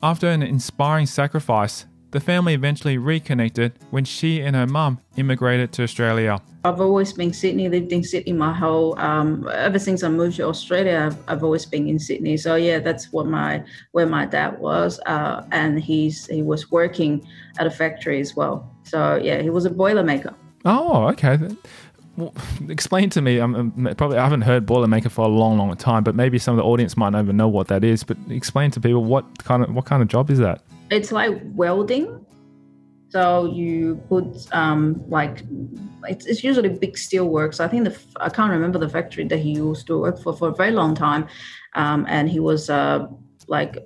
after 0.00 0.28
an 0.28 0.42
inspiring 0.42 1.06
sacrifice 1.06 1.86
the 2.10 2.20
family 2.20 2.54
eventually 2.54 2.98
reconnected 2.98 3.72
when 3.90 4.04
she 4.04 4.40
and 4.40 4.54
her 4.56 4.66
mum 4.66 5.00
immigrated 5.16 5.72
to 5.72 5.82
Australia. 5.82 6.40
I've 6.64 6.80
always 6.80 7.12
been 7.12 7.32
Sydney, 7.32 7.68
lived 7.68 7.92
in 7.92 8.02
Sydney 8.02 8.32
my 8.32 8.52
whole 8.52 8.98
um, 8.98 9.48
ever 9.52 9.78
since 9.78 10.02
I 10.02 10.08
moved 10.08 10.36
to 10.36 10.44
Australia. 10.46 11.10
I've, 11.10 11.18
I've, 11.28 11.44
always 11.44 11.64
been 11.64 11.88
in 11.88 11.98
Sydney, 11.98 12.36
so 12.36 12.56
yeah, 12.56 12.80
that's 12.80 13.12
what 13.12 13.26
my 13.26 13.64
where 13.92 14.06
my 14.06 14.26
dad 14.26 14.58
was, 14.58 14.98
uh, 15.06 15.44
and 15.52 15.80
he's 15.80 16.26
he 16.26 16.42
was 16.42 16.70
working 16.70 17.26
at 17.58 17.66
a 17.66 17.70
factory 17.70 18.20
as 18.20 18.34
well. 18.34 18.74
So 18.82 19.16
yeah, 19.16 19.42
he 19.42 19.50
was 19.50 19.64
a 19.64 19.70
boilermaker. 19.70 20.34
Oh, 20.64 21.06
okay. 21.10 21.38
Well, 22.16 22.32
explain 22.68 23.10
to 23.10 23.20
me. 23.20 23.38
I'm, 23.38 23.94
probably 23.96 24.18
I 24.18 24.22
haven't 24.22 24.42
heard 24.42 24.66
Boilermaker 24.66 25.10
for 25.10 25.26
a 25.26 25.28
long, 25.28 25.58
long 25.58 25.76
time, 25.76 26.02
but 26.02 26.14
maybe 26.14 26.38
some 26.38 26.54
of 26.54 26.56
the 26.58 26.64
audience 26.64 26.96
might 26.96 27.10
not 27.10 27.22
even 27.22 27.36
know 27.36 27.48
what 27.48 27.68
that 27.68 27.84
is. 27.84 28.04
But 28.04 28.16
explain 28.30 28.70
to 28.72 28.80
people 28.80 29.04
what 29.04 29.44
kind 29.44 29.62
of 29.62 29.74
what 29.74 29.84
kind 29.84 30.02
of 30.02 30.08
job 30.08 30.30
is 30.30 30.38
that? 30.38 30.62
it's 30.90 31.12
like 31.12 31.40
welding. 31.54 32.24
So 33.08 33.46
you 33.46 33.96
put 34.08 34.52
um, 34.52 35.02
like 35.08 35.42
it's, 36.04 36.26
it's 36.26 36.44
usually 36.44 36.68
big 36.68 36.98
steel 36.98 37.28
works. 37.28 37.60
I 37.60 37.68
think 37.68 37.84
the 37.84 37.98
I 38.20 38.28
can't 38.28 38.50
remember 38.50 38.78
the 38.78 38.88
factory 38.88 39.24
that 39.28 39.38
he 39.38 39.52
used 39.52 39.86
to 39.86 40.00
work 40.00 40.18
for 40.20 40.36
for 40.36 40.48
a 40.48 40.54
very 40.54 40.72
long 40.72 40.94
time, 40.94 41.26
um, 41.74 42.04
and 42.08 42.28
he 42.28 42.40
was 42.40 42.68
uh, 42.68 43.06
like 43.48 43.78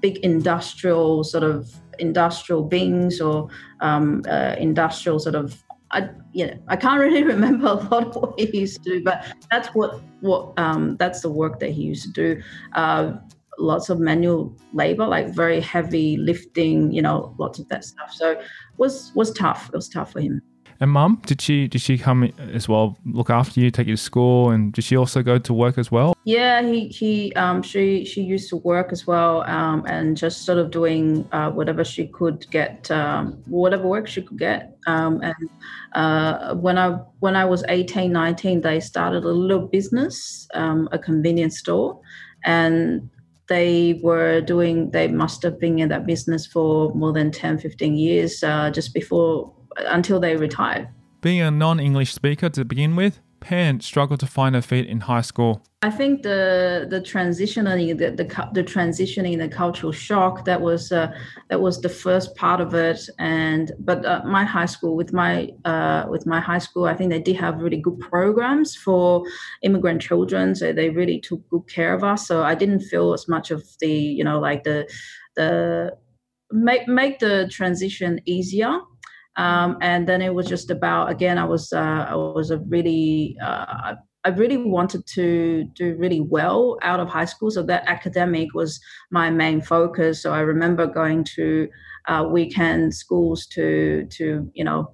big 0.00 0.18
industrial 0.18 1.24
sort 1.24 1.44
of 1.44 1.74
industrial 1.98 2.62
beings 2.62 3.20
or 3.20 3.48
um, 3.80 4.22
uh, 4.28 4.54
industrial 4.58 5.18
sort 5.18 5.34
of 5.34 5.62
I 5.90 6.10
you 6.32 6.46
know 6.46 6.58
I 6.68 6.76
can't 6.76 7.00
really 7.00 7.22
remember 7.34 7.66
a 7.66 7.74
lot 7.74 8.08
of 8.08 8.16
what 8.16 8.38
he 8.38 8.60
used 8.60 8.82
to 8.82 8.90
do, 8.90 9.04
but 9.04 9.24
that's 9.50 9.68
what 9.68 10.00
what 10.20 10.52
um, 10.58 10.96
that's 10.96 11.20
the 11.20 11.30
work 11.30 11.60
that 11.60 11.70
he 11.70 11.82
used 11.82 12.04
to 12.04 12.12
do. 12.12 12.42
Uh, 12.74 13.12
lots 13.58 13.88
of 13.88 13.98
manual 13.98 14.56
labor, 14.72 15.06
like 15.06 15.28
very 15.34 15.60
heavy 15.60 16.16
lifting, 16.16 16.92
you 16.92 17.02
know, 17.02 17.34
lots 17.38 17.58
of 17.58 17.68
that 17.68 17.84
stuff. 17.84 18.12
So 18.12 18.40
was 18.76 19.12
was 19.14 19.32
tough. 19.32 19.68
It 19.72 19.76
was 19.76 19.88
tough 19.88 20.12
for 20.12 20.20
him. 20.20 20.42
And 20.80 20.92
mum, 20.92 21.20
did 21.26 21.40
she 21.40 21.66
did 21.66 21.80
she 21.80 21.98
come 21.98 22.32
as 22.52 22.68
well, 22.68 22.96
look 23.04 23.30
after 23.30 23.60
you, 23.60 23.70
take 23.70 23.88
you 23.88 23.96
to 23.96 24.02
school, 24.02 24.50
and 24.50 24.72
did 24.72 24.84
she 24.84 24.96
also 24.96 25.22
go 25.22 25.36
to 25.38 25.52
work 25.52 25.76
as 25.76 25.90
well? 25.90 26.14
Yeah, 26.24 26.62
he 26.62 26.86
he 26.88 27.32
um 27.34 27.62
she 27.62 28.04
she 28.04 28.22
used 28.22 28.48
to 28.50 28.56
work 28.56 28.92
as 28.92 29.04
well, 29.06 29.42
um 29.42 29.84
and 29.88 30.16
just 30.16 30.44
sort 30.44 30.58
of 30.58 30.70
doing 30.70 31.26
uh, 31.32 31.50
whatever 31.50 31.84
she 31.84 32.06
could 32.06 32.48
get, 32.50 32.88
um, 32.92 33.42
whatever 33.46 33.88
work 33.88 34.06
she 34.06 34.22
could 34.22 34.38
get. 34.38 34.76
Um, 34.86 35.20
and 35.22 35.50
uh, 35.94 36.54
when 36.54 36.78
I 36.78 36.90
when 37.18 37.34
I 37.34 37.44
was 37.44 37.64
18, 37.68 38.12
19, 38.12 38.60
they 38.60 38.78
started 38.78 39.24
a 39.24 39.28
little 39.32 39.66
business, 39.66 40.46
um, 40.54 40.88
a 40.92 40.98
convenience 40.98 41.58
store, 41.58 42.00
and 42.44 43.10
they 43.48 43.98
were 44.02 44.40
doing 44.40 44.90
they 44.92 45.08
must 45.08 45.42
have 45.42 45.58
been 45.58 45.78
in 45.78 45.88
that 45.88 46.06
business 46.06 46.46
for 46.46 46.94
more 46.94 47.12
than 47.12 47.30
10 47.30 47.58
15 47.58 47.96
years 47.96 48.42
uh, 48.44 48.70
just 48.70 48.92
before 48.92 49.52
until 49.86 50.20
they 50.20 50.36
retired 50.36 50.88
being 51.20 51.40
a 51.40 51.50
non-english 51.50 52.12
speaker 52.12 52.48
to 52.48 52.64
begin 52.64 52.96
with 52.96 53.20
Pan 53.40 53.80
struggled 53.80 54.20
to 54.20 54.26
find 54.26 54.54
her 54.54 54.62
feet 54.62 54.86
in 54.86 55.00
high 55.00 55.20
school. 55.20 55.62
I 55.82 55.90
think 55.90 56.22
the 56.22 56.86
the 56.90 57.00
transitioning 57.00 57.96
the 57.96 58.10
the, 58.10 58.48
the 58.52 58.64
transitioning 58.64 59.38
the 59.38 59.48
cultural 59.48 59.92
shock 59.92 60.44
that 60.44 60.60
was 60.60 60.90
uh, 60.90 61.12
that 61.48 61.60
was 61.60 61.80
the 61.80 61.88
first 61.88 62.34
part 62.34 62.60
of 62.60 62.74
it. 62.74 63.08
And 63.18 63.70
but 63.78 64.04
uh, 64.04 64.22
my 64.24 64.44
high 64.44 64.66
school 64.66 64.96
with 64.96 65.12
my 65.12 65.50
uh, 65.64 66.06
with 66.10 66.26
my 66.26 66.40
high 66.40 66.58
school 66.58 66.86
I 66.86 66.94
think 66.94 67.10
they 67.10 67.20
did 67.20 67.36
have 67.36 67.62
really 67.62 67.76
good 67.76 68.00
programs 68.00 68.74
for 68.74 69.24
immigrant 69.62 70.02
children. 70.02 70.54
So 70.54 70.72
they 70.72 70.90
really 70.90 71.20
took 71.20 71.48
good 71.48 71.68
care 71.68 71.94
of 71.94 72.02
us. 72.02 72.26
So 72.26 72.42
I 72.42 72.54
didn't 72.56 72.80
feel 72.80 73.12
as 73.12 73.28
much 73.28 73.52
of 73.52 73.64
the 73.78 73.92
you 73.92 74.24
know 74.24 74.40
like 74.40 74.64
the 74.64 74.88
the 75.36 75.96
make 76.50 76.88
make 76.88 77.20
the 77.20 77.46
transition 77.50 78.20
easier 78.24 78.80
um, 79.38 79.78
and 79.80 80.06
then 80.08 80.20
it 80.20 80.34
was 80.34 80.46
just 80.46 80.68
about 80.68 81.10
again, 81.10 81.38
I 81.38 81.44
was 81.44 81.72
uh, 81.72 82.06
I 82.08 82.14
was 82.14 82.50
a 82.50 82.58
really 82.58 83.36
uh, 83.42 83.94
I 84.24 84.30
really 84.30 84.56
wanted 84.56 85.06
to 85.14 85.64
do 85.74 85.94
really 85.96 86.20
well 86.20 86.76
out 86.82 86.98
of 86.98 87.08
high 87.08 87.24
school, 87.24 87.50
so 87.52 87.62
that 87.62 87.84
academic 87.86 88.52
was 88.52 88.80
my 89.12 89.30
main 89.30 89.62
focus. 89.62 90.22
So 90.22 90.34
I 90.34 90.40
remember 90.40 90.88
going 90.88 91.22
to 91.36 91.68
uh, 92.08 92.26
weekend 92.28 92.94
schools 92.94 93.46
to 93.52 94.06
to 94.10 94.50
you 94.54 94.64
know 94.64 94.90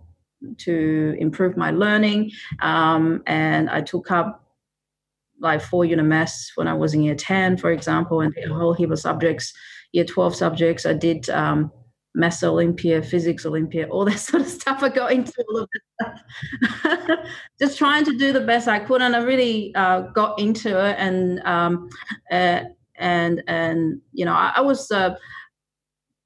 to 0.59 1.17
improve 1.19 1.57
my 1.57 1.71
learning, 1.71 2.31
um, 2.61 3.23
and 3.27 3.71
I 3.71 3.81
took 3.81 4.11
up 4.11 4.43
like 5.41 5.63
four 5.63 5.85
UNMS 5.85 6.51
when 6.55 6.69
I 6.69 6.75
was 6.75 6.93
in 6.93 7.03
year 7.03 7.15
ten, 7.15 7.57
for 7.57 7.73
example, 7.73 8.21
and 8.21 8.35
a 8.37 8.53
whole 8.53 8.75
heap 8.75 8.91
of 8.91 9.01
subjects. 9.01 9.55
Year 9.93 10.05
twelve 10.05 10.37
subjects, 10.37 10.85
I 10.85 10.93
did. 10.93 11.31
Um, 11.31 11.73
maths 12.15 12.43
Olympia, 12.43 13.03
physics 13.03 13.45
Olympia, 13.45 13.89
all 13.89 14.05
that 14.05 14.19
sort 14.19 14.43
of 14.43 14.49
stuff. 14.49 14.83
I 14.83 14.89
got 14.89 15.13
into 15.13 15.33
all 15.49 15.59
of 15.59 15.69
this 15.73 15.83
stuff, 16.81 17.19
just 17.61 17.79
trying 17.79 18.05
to 18.05 18.17
do 18.17 18.33
the 18.33 18.41
best 18.41 18.69
I 18.69 18.79
could, 18.79 19.03
and 19.03 19.15
I 19.15 19.23
really 19.23 19.75
uh, 19.75 20.03
got 20.03 20.39
into 20.39 20.69
it. 20.85 20.97
And 20.99 21.41
um, 21.41 21.89
uh, 22.31 22.61
and 22.97 23.43
and 23.47 24.01
you 24.13 24.25
know, 24.25 24.35
I, 24.35 24.55
I 24.57 24.61
was 24.61 24.91
uh, 24.91 25.17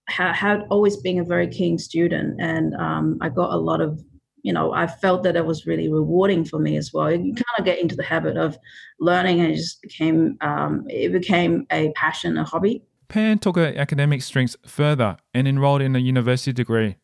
ha- 0.09 0.35
had 0.35 0.64
always 0.71 0.97
been 0.97 1.18
a 1.18 1.25
very 1.25 1.49
keen 1.49 1.78
student, 1.78 2.40
and 2.40 2.75
um, 2.76 3.18
I 3.21 3.28
got 3.28 3.52
a 3.52 3.57
lot 3.57 3.80
of. 3.80 4.02
You 4.42 4.52
know, 4.52 4.73
I 4.73 4.87
felt 4.87 5.25
that 5.25 5.37
it 5.37 5.45
was 5.45 5.66
really 5.66 5.92
rewarding 5.92 6.45
for 6.45 6.61
me 6.61 6.76
as 6.76 6.92
well. 6.92 7.11
You 7.11 7.35
kind 7.35 7.59
of 7.59 7.64
get 7.64 7.80
into 7.80 7.97
the 7.97 8.04
habit 8.04 8.37
of 8.37 8.57
learning, 9.00 9.40
and 9.40 9.50
it 9.50 9.57
just 9.57 9.83
became 9.83 10.38
um, 10.40 10.87
it 10.88 11.12
became 11.12 11.66
a 11.73 11.90
passion, 11.97 12.38
a 12.38 12.45
hobby. 12.45 12.83
Pan 13.09 13.38
took 13.38 13.57
her 13.57 13.73
academic 13.77 14.23
strengths 14.23 14.57
further 14.67 15.17
and 15.33 15.49
enrolled 15.49 15.83
in 15.83 15.97
a 15.97 15.99
university 15.99 16.53
degree. 16.53 16.97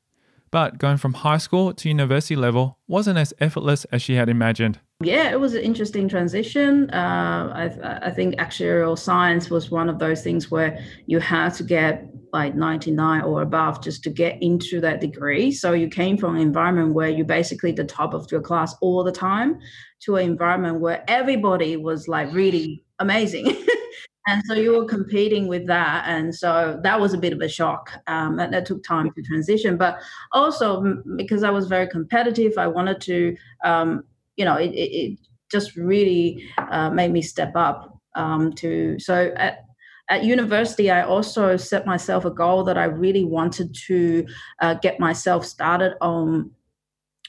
But 0.51 0.79
going 0.79 0.99
from 0.99 1.15
high 1.15 1.39
school 1.39 1.75
to 1.75 1.89
university 1.89 2.37
level 2.37 2.79
wasn't 2.87 3.19
as 3.19 3.35
effortless 3.41 3.85
as 3.87 4.03
she 4.03 4.15
had 4.15 4.29
imagined. 4.29 4.79
Yeah, 5.03 5.33
it 5.33 5.41
was 5.41 5.55
an 5.55 5.63
interesting 5.63 6.09
transition. 6.09 6.89
Uh, 6.91 7.53
I, 7.53 8.07
I, 8.07 8.11
think 8.13 8.37
actuarial 8.37 8.97
science 8.97 9.51
was 9.51 9.73
one 9.73 9.89
of 9.89 9.99
those 9.99 10.23
things 10.23 10.53
where 10.53 10.79
you 11.07 11.19
had 11.19 11.55
to 11.55 11.65
get 11.65 12.09
like 12.33 12.55
99 12.55 13.23
or 13.23 13.43
above 13.43 13.83
just 13.83 14.05
to 14.05 14.11
get 14.11 14.41
into 14.41 14.81
that 14.81 15.01
degree. 15.01 15.51
So 15.51 15.73
you 15.73 15.89
came 15.89 16.17
from 16.17 16.37
an 16.37 16.43
environment 16.43 16.95
where 16.95 17.09
you're 17.09 17.27
basically 17.27 17.73
the 17.73 17.85
top 17.85 18.15
of 18.15 18.31
your 18.31 18.41
class 18.41 18.77
all 18.81 19.03
the 19.03 19.13
time 19.13 19.59
to 20.03 20.17
an 20.17 20.27
environment 20.31 20.81
where 20.81 21.03
everybody 21.09 21.77
was 21.77 22.07
like 22.07 22.33
really 22.33 22.85
amazing. 23.01 23.57
and 24.27 24.43
so 24.47 24.55
you 24.55 24.73
were 24.73 24.87
competing 24.87 25.49
with 25.49 25.67
that 25.67 26.05
and 26.07 26.35
so 26.35 26.81
that 26.83 27.01
was 27.01 27.13
a 27.13 27.19
bit 27.19 27.33
of 27.33 27.41
a 27.41 27.49
shock 27.49 27.91
um, 28.07 28.37
that, 28.37 28.51
that, 28.51 28.67
took 28.67 28.83
time 28.83 29.11
to 29.13 29.23
transition. 29.23 29.77
But 29.77 29.99
also 30.33 31.03
because 31.17 31.43
i 31.43 31.51
was 31.51 31.67
very 31.67 31.87
competitive 31.87 32.53
i 32.59 32.67
wanted 32.67 33.01
to 33.03 33.37
um, 33.65 34.05
you 34.37 34.45
know 34.45 34.57
it, 34.57 34.71
it, 34.71 34.91
it 34.93 35.19
just 35.51 35.77
really 35.77 36.45
uh, 36.71 36.91
made 36.91 37.13
me 37.13 37.23
step 37.23 37.53
up 37.55 37.99
um, 38.17 38.53
to 38.55 38.99
so 38.99 39.33
at, 39.37 39.65
at 40.09 40.25
university 40.25 40.91
i 40.91 41.03
also 41.03 41.57
set 41.57 41.87
myself 41.87 42.25
a 42.25 42.31
goal 42.31 42.65
that 42.65 42.79
i 42.79 42.85
really 42.85 43.25
wanted 43.25 43.75
to 43.75 44.27
uh, 44.61 44.75
get 44.75 44.99
myself 44.99 45.45
started 45.45 45.95
on 46.01 46.51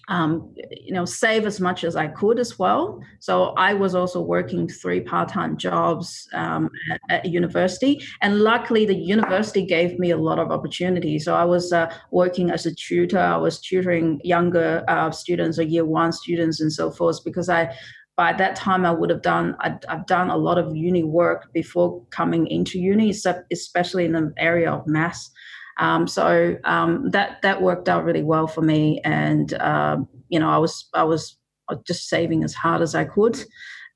um, 0.07 0.53
you 0.69 0.93
know, 0.93 1.05
save 1.05 1.45
as 1.45 1.59
much 1.59 1.83
as 1.83 1.95
I 1.95 2.07
could 2.07 2.39
as 2.39 2.59
well. 2.59 3.01
So 3.19 3.53
I 3.57 3.74
was 3.74 3.95
also 3.95 4.21
working 4.21 4.67
three 4.67 5.01
part-time 5.01 5.57
jobs 5.57 6.27
um, 6.33 6.69
at, 6.91 7.01
at, 7.09 7.25
university, 7.25 8.01
and 8.21 8.41
luckily 8.41 8.85
the 8.85 8.95
university 8.95 9.65
gave 9.65 9.97
me 9.97 10.12
a 10.12 10.17
lot 10.17 10.39
of 10.39 10.51
opportunities. 10.51 11.25
So 11.25 11.35
I 11.35 11.45
was 11.45 11.74
uh, 11.74 11.91
working 12.12 12.51
as 12.51 12.65
a 12.65 12.75
tutor. 12.75 13.19
I 13.19 13.38
was 13.38 13.59
tutoring 13.59 14.21
younger 14.24 14.83
uh, 14.88 15.12
students 15.12 15.57
or 15.57 15.63
year 15.63 15.85
one 15.85 16.12
students 16.12 16.62
and 16.62 16.71
so 16.71 16.91
forth 16.91 17.24
because 17.24 17.50
I. 17.50 17.75
By 18.17 18.31
that 18.31 18.55
time, 18.55 18.85
I 18.85 18.91
would 18.91 19.09
have 19.09 19.21
done. 19.21 19.57
i 19.59 19.77
have 19.89 20.05
done 20.07 20.29
a 20.29 20.38
lot 20.38 20.57
of 20.57 20.74
uni 20.74 21.03
work 21.03 21.51
before 21.51 22.01
coming 22.12 22.47
into 22.47 22.79
uni, 22.79 23.13
especially 23.51 24.05
in 24.05 24.13
the 24.13 24.33
area 24.38 24.71
of 24.71 24.88
maths. 24.88 25.31
Um, 25.77 26.08
so 26.08 26.58
um, 26.63 27.10
that 27.12 27.41
that 27.41 27.62
worked 27.62 27.89
out 27.89 28.05
really 28.05 28.24
well 28.24 28.48
for 28.48 28.62
me, 28.62 29.01
and 29.03 29.53
uh, 29.55 29.98
you 30.29 30.39
know 30.39 30.50
I 30.50 30.58
was 30.58 30.88
I 30.94 31.03
was 31.03 31.38
just 31.86 32.08
saving 32.08 32.44
as 32.44 32.53
hard 32.53 32.82
as 32.82 32.96
I 32.96 33.05
could 33.05 33.44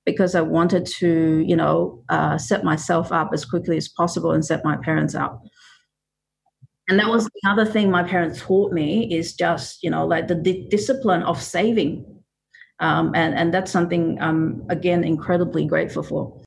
because 0.05 0.35
I 0.35 0.41
wanted 0.41 0.85
to 0.97 1.43
you 1.47 1.55
know 1.55 2.03
uh, 2.09 2.37
set 2.37 2.63
myself 2.63 3.11
up 3.11 3.29
as 3.33 3.45
quickly 3.45 3.77
as 3.77 3.87
possible 3.87 4.31
and 4.31 4.43
set 4.43 4.65
my 4.65 4.75
parents 4.77 5.15
up. 5.15 5.41
And 6.89 6.99
that 6.99 7.07
was 7.07 7.29
another 7.43 7.65
thing 7.65 7.91
my 7.91 8.03
parents 8.03 8.41
taught 8.41 8.73
me 8.73 9.13
is 9.13 9.33
just 9.33 9.81
you 9.81 9.89
know 9.89 10.05
like 10.05 10.27
the 10.27 10.35
di- 10.35 10.67
discipline 10.69 11.23
of 11.23 11.41
saving, 11.41 12.05
um, 12.79 13.13
and 13.15 13.35
and 13.35 13.53
that's 13.53 13.71
something 13.71 14.19
I'm 14.19 14.65
again 14.69 15.05
incredibly 15.05 15.65
grateful 15.65 16.03
for. 16.03 16.41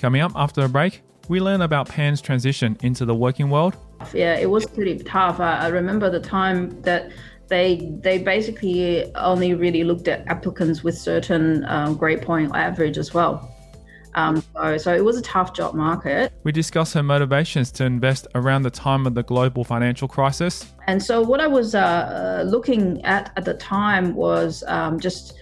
Coming 0.00 0.22
up 0.22 0.32
after 0.34 0.62
a 0.62 0.68
break, 0.68 1.02
we 1.28 1.40
learn 1.40 1.60
about 1.60 1.86
Pan's 1.86 2.22
transition 2.22 2.74
into 2.82 3.04
the 3.04 3.14
working 3.14 3.50
world. 3.50 3.76
Yeah, 4.14 4.38
it 4.38 4.48
was 4.48 4.64
pretty 4.64 4.96
tough. 5.00 5.40
I, 5.40 5.58
I 5.58 5.66
remember 5.68 6.08
the 6.08 6.20
time 6.20 6.80
that 6.80 7.12
they 7.48 7.92
they 8.00 8.16
basically 8.16 9.14
only 9.16 9.52
really 9.52 9.84
looked 9.84 10.08
at 10.08 10.26
applicants 10.26 10.82
with 10.82 10.96
certain 10.96 11.66
um, 11.66 11.98
grade 11.98 12.22
point 12.22 12.50
average 12.56 12.96
as 12.96 13.12
well. 13.12 13.54
Um, 14.14 14.42
so, 14.54 14.78
so 14.78 14.94
it 14.94 15.04
was 15.04 15.18
a 15.18 15.22
tough 15.22 15.52
job 15.52 15.74
market. 15.74 16.32
We 16.44 16.50
discuss 16.50 16.94
her 16.94 17.02
motivations 17.02 17.70
to 17.72 17.84
invest 17.84 18.26
around 18.34 18.62
the 18.62 18.70
time 18.70 19.06
of 19.06 19.14
the 19.14 19.22
global 19.22 19.64
financial 19.64 20.08
crisis. 20.08 20.72
And 20.86 21.02
so, 21.02 21.20
what 21.20 21.40
I 21.40 21.46
was 21.46 21.74
uh, 21.74 22.40
uh 22.40 22.44
looking 22.48 23.04
at 23.04 23.34
at 23.36 23.44
the 23.44 23.54
time 23.54 24.14
was 24.14 24.64
um, 24.66 24.98
just 24.98 25.34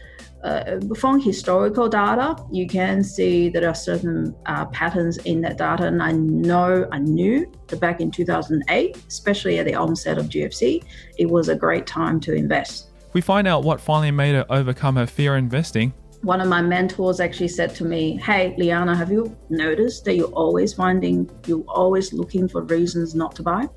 uh, 0.45 0.79
from 0.97 1.21
historical 1.21 1.89
data, 1.89 2.37
you 2.51 2.67
can 2.67 3.03
see 3.03 3.49
that 3.49 3.61
there 3.61 3.71
are 3.71 3.75
certain 3.75 4.35
uh, 4.47 4.67
patterns 4.67 5.19
in 5.19 5.41
that 5.43 5.59
data. 5.59 5.87
And 5.87 6.03
I 6.03 6.13
know, 6.13 6.89
I 6.93 6.99
knew 6.99 7.51
that 7.67 7.81
back 7.81 8.01
in 8.01 8.11
2008, 8.11 8.97
especially 9.09 9.59
at 9.59 9.67
the 9.67 9.75
onset 9.75 10.19
of 10.19 10.27
GFC, 10.27 10.85
it 11.19 11.27
was 11.27 11.49
a 11.49 11.57
great 11.57 11.87
time 11.87 12.21
to 12.21 12.35
invest. 12.35 12.91
We 13.13 13.21
find 13.21 13.49
out 13.49 13.65
what 13.65 13.81
finally 13.81 14.11
made 14.11 14.35
her 14.35 14.47
overcome 14.51 14.97
her 14.97 15.07
fear 15.07 15.37
investing. 15.37 15.93
One 16.23 16.41
of 16.41 16.49
my 16.49 16.63
mentors 16.63 17.21
actually 17.21 17.49
said 17.49 17.75
to 17.77 17.85
me, 17.85 18.17
Hey, 18.17 18.55
Lianna, 18.59 18.97
have 18.97 19.11
you 19.11 19.37
noticed 19.51 20.05
that 20.05 20.15
you're 20.17 20.27
always 20.29 20.75
finding, 20.75 21.31
you're 21.47 21.65
always 21.69 22.13
looking 22.13 22.49
for 22.49 22.63
reasons 22.63 23.15
not 23.15 23.35
to 23.37 23.43
buy? 23.43 23.69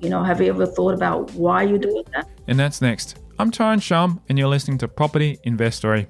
You 0.00 0.10
know, 0.10 0.24
have 0.24 0.40
you 0.40 0.48
ever 0.48 0.66
thought 0.66 0.94
about 0.94 1.30
why 1.32 1.62
you're 1.62 1.78
doing 1.78 2.04
that? 2.12 2.28
And 2.48 2.58
that's 2.58 2.80
next. 2.80 3.21
I'm 3.42 3.50
Tyrone 3.50 3.80
Shum, 3.80 4.20
and 4.28 4.38
you're 4.38 4.46
listening 4.46 4.78
to 4.78 4.86
Property 4.86 5.36
Investory. 5.42 6.06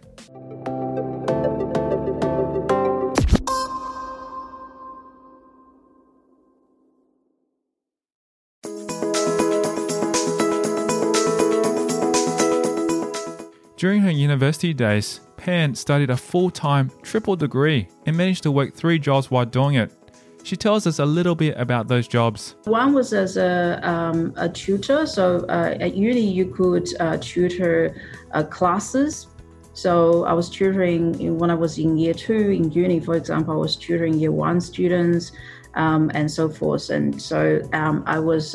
During 13.78 14.02
her 14.02 14.10
university 14.10 14.74
days, 14.74 15.22
Pan 15.38 15.74
studied 15.74 16.10
a 16.10 16.18
full 16.18 16.50
time 16.50 16.90
triple 17.00 17.36
degree 17.36 17.88
and 18.04 18.14
managed 18.14 18.42
to 18.42 18.50
work 18.50 18.74
three 18.74 18.98
jobs 18.98 19.30
while 19.30 19.46
doing 19.46 19.76
it. 19.76 19.90
She 20.44 20.56
tells 20.56 20.86
us 20.86 20.98
a 20.98 21.06
little 21.06 21.34
bit 21.34 21.56
about 21.56 21.88
those 21.88 22.08
jobs. 22.08 22.56
One 22.64 22.92
was 22.92 23.12
as 23.12 23.36
a, 23.36 23.80
um, 23.82 24.32
a 24.36 24.48
tutor. 24.48 25.06
So 25.06 25.44
uh, 25.48 25.76
at 25.80 25.94
uni, 25.94 26.20
you 26.20 26.46
could 26.46 26.88
uh, 27.00 27.18
tutor 27.20 27.94
uh, 28.32 28.42
classes. 28.44 29.28
So 29.74 30.24
I 30.24 30.32
was 30.32 30.50
tutoring 30.50 31.38
when 31.38 31.50
I 31.50 31.54
was 31.54 31.78
in 31.78 31.96
year 31.96 32.12
two 32.12 32.50
in 32.50 32.70
uni, 32.72 33.00
for 33.00 33.14
example, 33.14 33.54
I 33.54 33.56
was 33.56 33.76
tutoring 33.76 34.18
year 34.18 34.32
one 34.32 34.60
students 34.60 35.32
um, 35.74 36.10
and 36.14 36.30
so 36.30 36.48
forth. 36.48 36.90
And 36.90 37.20
so 37.20 37.62
um, 37.72 38.02
I 38.06 38.18
was 38.18 38.54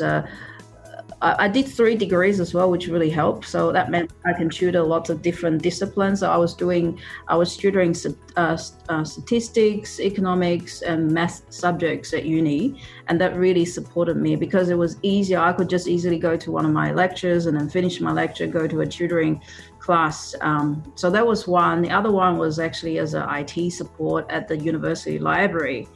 I 1.20 1.48
did 1.48 1.66
three 1.66 1.96
degrees 1.96 2.38
as 2.38 2.54
well, 2.54 2.70
which 2.70 2.86
really 2.86 3.10
helped. 3.10 3.46
So 3.46 3.72
that 3.72 3.90
meant 3.90 4.12
I 4.24 4.32
can 4.32 4.48
tutor 4.48 4.82
lots 4.82 5.10
of 5.10 5.20
different 5.20 5.62
disciplines. 5.62 6.20
So 6.20 6.30
I 6.30 6.36
was 6.36 6.54
doing, 6.54 7.00
I 7.26 7.34
was 7.34 7.56
tutoring 7.56 7.94
uh, 8.36 8.56
uh, 8.88 9.04
statistics, 9.04 9.98
economics, 9.98 10.82
and 10.82 11.10
math 11.10 11.42
subjects 11.52 12.14
at 12.14 12.24
uni, 12.24 12.80
and 13.08 13.20
that 13.20 13.36
really 13.36 13.64
supported 13.64 14.16
me 14.16 14.36
because 14.36 14.68
it 14.68 14.78
was 14.78 14.96
easier. 15.02 15.40
I 15.40 15.52
could 15.52 15.68
just 15.68 15.88
easily 15.88 16.18
go 16.18 16.36
to 16.36 16.52
one 16.52 16.64
of 16.64 16.72
my 16.72 16.92
lectures 16.92 17.46
and 17.46 17.58
then 17.58 17.68
finish 17.68 18.00
my 18.00 18.12
lecture, 18.12 18.46
go 18.46 18.68
to 18.68 18.82
a 18.82 18.86
tutoring 18.86 19.42
class. 19.80 20.36
Um, 20.40 20.92
so 20.94 21.10
that 21.10 21.26
was 21.26 21.48
one. 21.48 21.82
The 21.82 21.90
other 21.90 22.12
one 22.12 22.38
was 22.38 22.60
actually 22.60 22.98
as 22.98 23.14
an 23.14 23.26
IT 23.28 23.72
support 23.72 24.30
at 24.30 24.46
the 24.46 24.56
university 24.56 25.18
library 25.18 25.88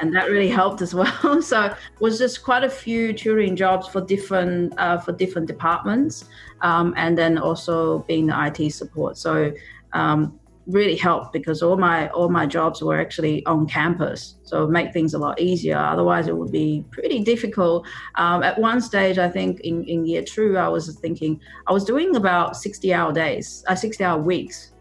and 0.00 0.14
that 0.14 0.30
really 0.30 0.48
helped 0.48 0.82
as 0.82 0.94
well. 0.94 1.42
so 1.42 1.64
it 1.66 1.74
was 2.00 2.18
just 2.18 2.42
quite 2.42 2.64
a 2.64 2.70
few 2.70 3.12
tutoring 3.12 3.56
jobs 3.56 3.88
for 3.88 4.00
different 4.00 4.74
uh, 4.78 4.98
for 4.98 5.12
different 5.12 5.46
departments, 5.46 6.24
um, 6.62 6.94
and 6.96 7.16
then 7.16 7.38
also 7.38 8.00
being 8.00 8.26
the 8.26 8.46
IT 8.46 8.72
support. 8.72 9.16
So 9.16 9.52
um, 9.92 10.38
really 10.66 10.96
helped 10.96 11.32
because 11.32 11.62
all 11.62 11.76
my 11.76 12.08
all 12.10 12.28
my 12.28 12.46
jobs 12.46 12.82
were 12.82 13.00
actually 13.00 13.44
on 13.46 13.66
campus, 13.66 14.36
so 14.42 14.66
make 14.66 14.92
things 14.92 15.14
a 15.14 15.18
lot 15.18 15.40
easier. 15.40 15.76
Otherwise, 15.76 16.28
it 16.28 16.36
would 16.36 16.52
be 16.52 16.84
pretty 16.90 17.20
difficult. 17.20 17.86
Um, 18.16 18.42
at 18.42 18.58
one 18.58 18.80
stage, 18.80 19.18
I 19.18 19.28
think 19.28 19.60
in, 19.60 19.84
in 19.84 20.06
year 20.06 20.22
two, 20.22 20.56
I 20.56 20.68
was 20.68 20.94
thinking 20.98 21.40
I 21.66 21.72
was 21.72 21.84
doing 21.84 22.16
about 22.16 22.56
sixty 22.56 22.92
hour 22.94 23.12
days, 23.12 23.64
uh, 23.68 23.74
sixty 23.74 24.04
hour 24.04 24.20
weeks 24.20 24.72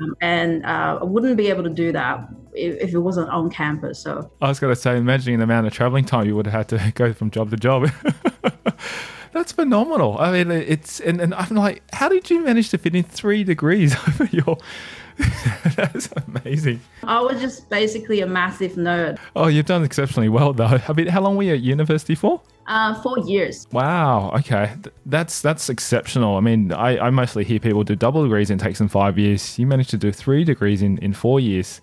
um, 0.00 0.16
and 0.20 0.64
uh, 0.64 0.98
I 1.00 1.04
wouldn't 1.04 1.36
be 1.36 1.48
able 1.48 1.62
to 1.64 1.70
do 1.70 1.92
that 1.92 2.28
if, 2.54 2.80
if, 2.80 2.94
it 2.94 2.98
wasn't 2.98 3.28
on 3.30 3.50
campus. 3.50 3.98
So 3.98 4.30
I 4.40 4.48
was 4.48 4.58
going 4.60 4.74
to 4.74 4.80
say, 4.80 4.96
imagining 4.96 5.38
the 5.38 5.44
amount 5.44 5.66
of 5.66 5.72
traveling 5.72 6.04
time 6.04 6.26
you 6.26 6.36
would 6.36 6.46
have 6.46 6.68
had 6.70 6.80
to 6.80 6.92
go 6.94 7.12
from 7.12 7.30
job 7.30 7.50
to 7.50 7.56
job. 7.56 7.90
That's 9.32 9.52
phenomenal. 9.52 10.18
I 10.18 10.32
mean, 10.32 10.50
it's 10.50 10.98
and, 11.00 11.20
and 11.20 11.34
I'm 11.34 11.54
like, 11.54 11.82
how 11.92 12.08
did 12.08 12.28
you 12.30 12.44
manage 12.44 12.70
to 12.70 12.78
fit 12.78 12.96
in 12.96 13.04
three 13.04 13.44
degrees 13.44 13.94
over 14.08 14.24
your? 14.32 14.58
That's 15.76 16.08
amazing. 16.26 16.80
I 17.04 17.20
was 17.20 17.40
just 17.40 17.68
basically 17.68 18.22
a 18.22 18.26
massive 18.26 18.72
nerd. 18.72 19.18
Oh, 19.36 19.48
you've 19.48 19.66
done 19.66 19.84
exceptionally 19.84 20.28
well, 20.28 20.52
though. 20.52 20.80
I 20.88 20.92
mean, 20.94 21.08
how 21.08 21.20
long 21.20 21.36
were 21.36 21.42
you 21.42 21.54
at 21.54 21.60
university 21.60 22.14
for? 22.14 22.40
Uh, 22.66 22.94
four 23.02 23.18
years. 23.18 23.66
Wow. 23.72 24.30
Okay, 24.30 24.72
that's 25.06 25.42
that's 25.42 25.68
exceptional. 25.68 26.36
I 26.36 26.40
mean, 26.40 26.72
I, 26.72 27.06
I 27.06 27.10
mostly 27.10 27.44
hear 27.44 27.58
people 27.58 27.84
do 27.84 27.96
double 27.96 28.22
degrees 28.22 28.50
and 28.50 28.60
it 28.60 28.64
takes 28.64 28.78
them 28.78 28.88
five 28.88 29.18
years. 29.18 29.58
You 29.58 29.66
managed 29.66 29.90
to 29.90 29.96
do 29.96 30.12
three 30.12 30.44
degrees 30.44 30.80
in, 30.80 30.98
in 30.98 31.12
four 31.12 31.40
years. 31.40 31.80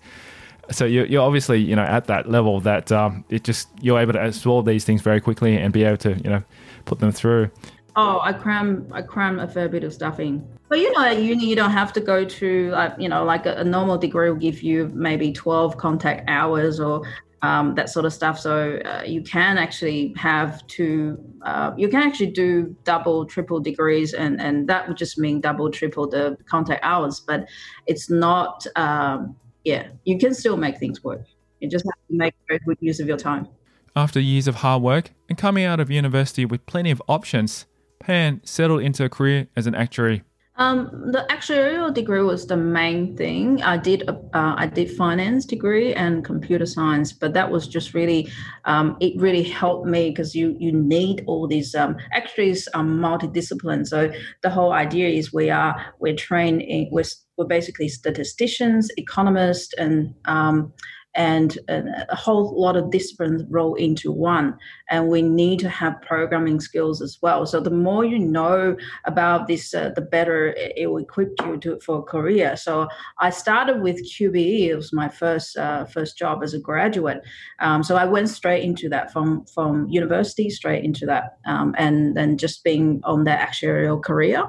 So 0.70 0.84
you're, 0.84 1.06
you're 1.06 1.22
obviously 1.22 1.60
you 1.60 1.74
know 1.76 1.82
at 1.82 2.06
that 2.06 2.28
level 2.30 2.60
that 2.60 2.92
um, 2.92 3.24
it 3.28 3.44
just 3.44 3.68
you're 3.80 3.98
able 3.98 4.12
to 4.14 4.26
absorb 4.26 4.66
these 4.66 4.84
things 4.84 5.02
very 5.02 5.20
quickly 5.20 5.56
and 5.56 5.72
be 5.72 5.84
able 5.84 5.96
to 5.98 6.14
you 6.14 6.30
know 6.30 6.42
put 6.84 6.98
them 6.98 7.12
through. 7.12 7.50
Oh, 7.96 8.20
I 8.22 8.32
cram 8.32 8.86
I 8.92 9.02
cram 9.02 9.38
a 9.38 9.48
fair 9.48 9.68
bit 9.68 9.84
of 9.84 9.92
stuff 9.92 10.20
in. 10.20 10.46
But 10.68 10.80
you 10.80 10.92
know, 10.92 11.04
at 11.04 11.22
uni 11.22 11.46
you 11.46 11.56
don't 11.56 11.70
have 11.70 11.92
to 11.94 12.00
go 12.00 12.24
to 12.24 12.70
like 12.70 12.94
you 12.98 13.08
know 13.08 13.24
like 13.24 13.46
a, 13.46 13.54
a 13.56 13.64
normal 13.64 13.98
degree 13.98 14.30
will 14.30 14.36
give 14.36 14.62
you 14.62 14.90
maybe 14.94 15.32
twelve 15.32 15.76
contact 15.78 16.28
hours 16.28 16.80
or 16.80 17.02
um, 17.42 17.74
that 17.74 17.88
sort 17.88 18.04
of 18.04 18.12
stuff. 18.12 18.38
So 18.38 18.78
uh, 18.84 19.02
you 19.06 19.22
can 19.22 19.58
actually 19.58 20.12
have 20.16 20.66
two, 20.66 21.18
uh, 21.42 21.72
you 21.76 21.88
can 21.88 22.02
actually 22.02 22.30
do 22.30 22.74
double, 22.84 23.24
triple 23.26 23.60
degrees, 23.60 24.12
and, 24.14 24.40
and 24.40 24.68
that 24.68 24.88
would 24.88 24.96
just 24.96 25.18
mean 25.18 25.40
double, 25.40 25.70
triple 25.70 26.08
the 26.08 26.36
contact 26.48 26.84
hours. 26.84 27.20
But 27.20 27.48
it's 27.86 28.10
not, 28.10 28.66
um, 28.76 29.36
yeah, 29.68 29.88
you 30.04 30.18
can 30.18 30.32
still 30.32 30.56
make 30.56 30.78
things 30.78 31.04
work. 31.04 31.20
You 31.60 31.68
just 31.68 31.84
have 31.84 32.08
to 32.08 32.16
make 32.16 32.32
very 32.48 32.58
good 32.64 32.78
use 32.80 33.00
of 33.00 33.06
your 33.06 33.18
time. 33.18 33.46
After 33.94 34.18
years 34.18 34.48
of 34.48 34.54
hard 34.56 34.82
work 34.82 35.10
and 35.28 35.36
coming 35.36 35.64
out 35.64 35.78
of 35.78 35.90
university 35.90 36.46
with 36.46 36.64
plenty 36.64 36.90
of 36.90 37.02
options, 37.06 37.66
Pan 37.98 38.40
settled 38.44 38.80
into 38.80 39.04
a 39.04 39.10
career 39.10 39.48
as 39.54 39.66
an 39.66 39.74
actuary. 39.74 40.22
Um, 40.58 40.90
the 41.12 41.24
actuarial 41.30 41.94
degree 41.94 42.22
was 42.22 42.48
the 42.48 42.56
main 42.56 43.16
thing. 43.16 43.62
I 43.62 43.76
did 43.76 44.08
uh, 44.08 44.14
I 44.32 44.66
did 44.66 44.90
finance 44.90 45.46
degree 45.46 45.94
and 45.94 46.24
computer 46.24 46.66
science, 46.66 47.12
but 47.12 47.32
that 47.34 47.52
was 47.52 47.68
just 47.68 47.94
really 47.94 48.28
um, 48.64 48.96
it 49.00 49.18
really 49.20 49.44
helped 49.44 49.86
me 49.86 50.10
because 50.10 50.34
you 50.34 50.56
you 50.58 50.72
need 50.72 51.22
all 51.28 51.46
these 51.46 51.76
um, 51.76 51.96
actuaries 52.12 52.66
are 52.74 52.82
multidiscipline. 52.82 53.86
So 53.86 54.10
the 54.42 54.50
whole 54.50 54.72
idea 54.72 55.08
is 55.08 55.32
we 55.32 55.48
are 55.48 55.94
we're 56.00 56.16
trained 56.16 56.62
in, 56.62 56.88
we're, 56.90 57.04
we're 57.36 57.46
basically 57.46 57.88
statisticians, 57.88 58.90
economists, 58.96 59.74
and 59.74 60.12
um, 60.24 60.72
and 61.14 61.58
a 61.68 62.14
whole 62.14 62.60
lot 62.60 62.76
of 62.76 62.90
disciplines 62.90 63.42
roll 63.48 63.74
into 63.74 64.12
one. 64.12 64.56
And 64.90 65.08
we 65.08 65.22
need 65.22 65.58
to 65.60 65.68
have 65.68 66.00
programming 66.02 66.60
skills 66.60 67.02
as 67.02 67.18
well. 67.20 67.44
So 67.44 67.60
the 67.60 67.70
more 67.70 68.04
you 68.04 68.18
know 68.18 68.76
about 69.04 69.48
this, 69.48 69.74
uh, 69.74 69.90
the 69.94 70.00
better 70.00 70.54
it 70.56 70.88
will 70.88 70.98
equip 70.98 71.32
you 71.44 71.56
to 71.58 71.80
for 71.80 71.98
a 71.98 72.02
career. 72.02 72.56
So 72.56 72.88
I 73.18 73.30
started 73.30 73.82
with 73.82 74.08
QBE. 74.08 74.68
It 74.68 74.76
was 74.76 74.92
my 74.92 75.08
first 75.08 75.56
uh, 75.56 75.86
first 75.86 76.16
job 76.16 76.42
as 76.42 76.54
a 76.54 76.60
graduate. 76.60 77.22
Um, 77.58 77.82
so 77.82 77.96
I 77.96 78.04
went 78.04 78.28
straight 78.28 78.62
into 78.62 78.88
that 78.90 79.12
from 79.12 79.44
from 79.46 79.88
university 79.88 80.50
straight 80.50 80.84
into 80.84 81.04
that, 81.06 81.38
um, 81.46 81.74
and 81.78 82.16
then 82.16 82.38
just 82.38 82.62
being 82.62 83.00
on 83.04 83.24
that 83.24 83.48
actuarial 83.48 84.02
career 84.02 84.44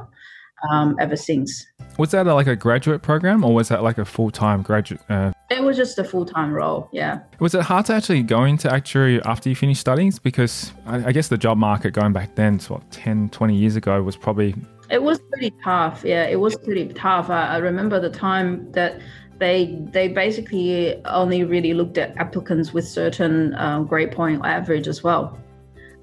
um, 0.72 0.96
ever 1.00 1.16
since. 1.16 1.66
Was 1.98 2.12
that 2.12 2.28
a, 2.28 2.34
like 2.34 2.48
a 2.48 2.56
graduate 2.56 3.02
program 3.02 3.44
or 3.44 3.54
was 3.54 3.70
that 3.70 3.84
like 3.84 3.98
a 3.98 4.06
full 4.06 4.32
time 4.32 4.62
graduate? 4.62 5.02
Uh... 5.10 5.32
Was 5.70 5.78
just 5.78 6.00
a 6.00 6.04
full 6.04 6.26
time 6.26 6.52
role, 6.52 6.90
yeah. 6.92 7.20
Was 7.40 7.54
it 7.54 7.62
hard 7.62 7.86
to 7.86 7.94
actually 7.94 8.24
go 8.24 8.44
into 8.44 8.74
actuary 8.74 9.22
after 9.22 9.50
you 9.50 9.56
finished 9.56 9.82
studies? 9.82 10.18
Because 10.18 10.74
I, 10.88 11.10
I 11.10 11.12
guess 11.12 11.28
the 11.28 11.38
job 11.38 11.60
market 11.60 11.92
going 11.92 12.12
back 12.12 12.34
then, 12.34 12.60
so 12.60 12.74
what, 12.74 12.90
10, 12.90 13.30
20 13.30 13.56
years 13.56 13.76
ago, 13.76 14.02
was 14.02 14.16
probably. 14.16 14.56
It 14.90 15.04
was 15.04 15.20
pretty 15.32 15.52
tough, 15.64 16.02
yeah. 16.04 16.24
It 16.24 16.40
was 16.40 16.56
pretty 16.56 16.88
tough. 16.94 17.30
I, 17.30 17.50
I 17.50 17.58
remember 17.58 18.00
the 18.00 18.10
time 18.10 18.72
that 18.72 19.00
they 19.38 19.80
they 19.92 20.08
basically 20.08 21.00
only 21.06 21.44
really 21.44 21.76
looked 21.76 22.00
at 22.00 22.18
applicants 22.18 22.74
with 22.74 22.88
certain 22.88 23.54
um, 23.54 23.86
grade 23.86 24.12
point 24.12 24.44
average 24.44 24.88
as 24.88 25.04
well. 25.04 25.38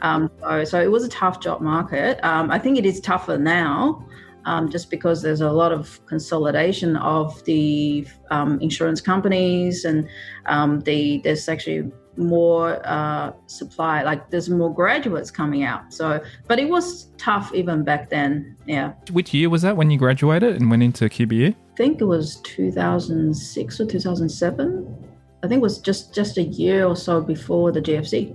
Um, 0.00 0.30
so, 0.38 0.62
so 0.62 0.80
it 0.80 0.92
was 0.92 1.02
a 1.02 1.08
tough 1.08 1.40
job 1.40 1.60
market. 1.60 2.24
Um, 2.24 2.52
I 2.52 2.60
think 2.60 2.78
it 2.78 2.86
is 2.86 3.00
tougher 3.00 3.36
now 3.36 4.06
um, 4.46 4.70
just 4.70 4.90
because 4.90 5.20
there's 5.20 5.42
a 5.42 5.50
lot 5.50 5.72
of 5.72 6.04
consolidation 6.06 6.96
of 6.96 7.44
the 7.44 8.06
um, 8.30 8.58
insurance 8.60 9.00
companies 9.00 9.84
and 9.84 10.08
um, 10.46 10.80
the, 10.80 11.18
there's 11.18 11.48
actually 11.48 11.90
more 12.16 12.80
uh, 12.86 13.30
supply 13.46 14.02
like 14.02 14.30
there's 14.30 14.48
more 14.48 14.72
graduates 14.72 15.30
coming 15.30 15.64
out. 15.64 15.92
So 15.92 16.22
but 16.48 16.58
it 16.58 16.70
was 16.70 17.08
tough 17.18 17.52
even 17.54 17.84
back 17.84 18.08
then. 18.08 18.56
Yeah. 18.66 18.94
Which 19.10 19.34
year 19.34 19.50
was 19.50 19.60
that 19.62 19.76
when 19.76 19.90
you 19.90 19.98
graduated 19.98 20.56
and 20.56 20.70
went 20.70 20.82
into 20.82 21.06
qbe 21.08 21.54
i 21.54 21.76
think 21.76 22.00
it 22.00 22.04
was 22.04 22.36
2006 22.42 23.80
or 23.80 23.86
2007 23.86 25.08
i 25.42 25.48
think 25.48 25.58
it 25.58 25.62
was 25.62 25.78
just 25.78 26.14
just 26.14 26.38
a 26.38 26.42
year 26.42 26.86
or 26.86 26.96
so 26.96 27.20
before 27.20 27.72
the 27.72 27.80
gfc 27.80 28.34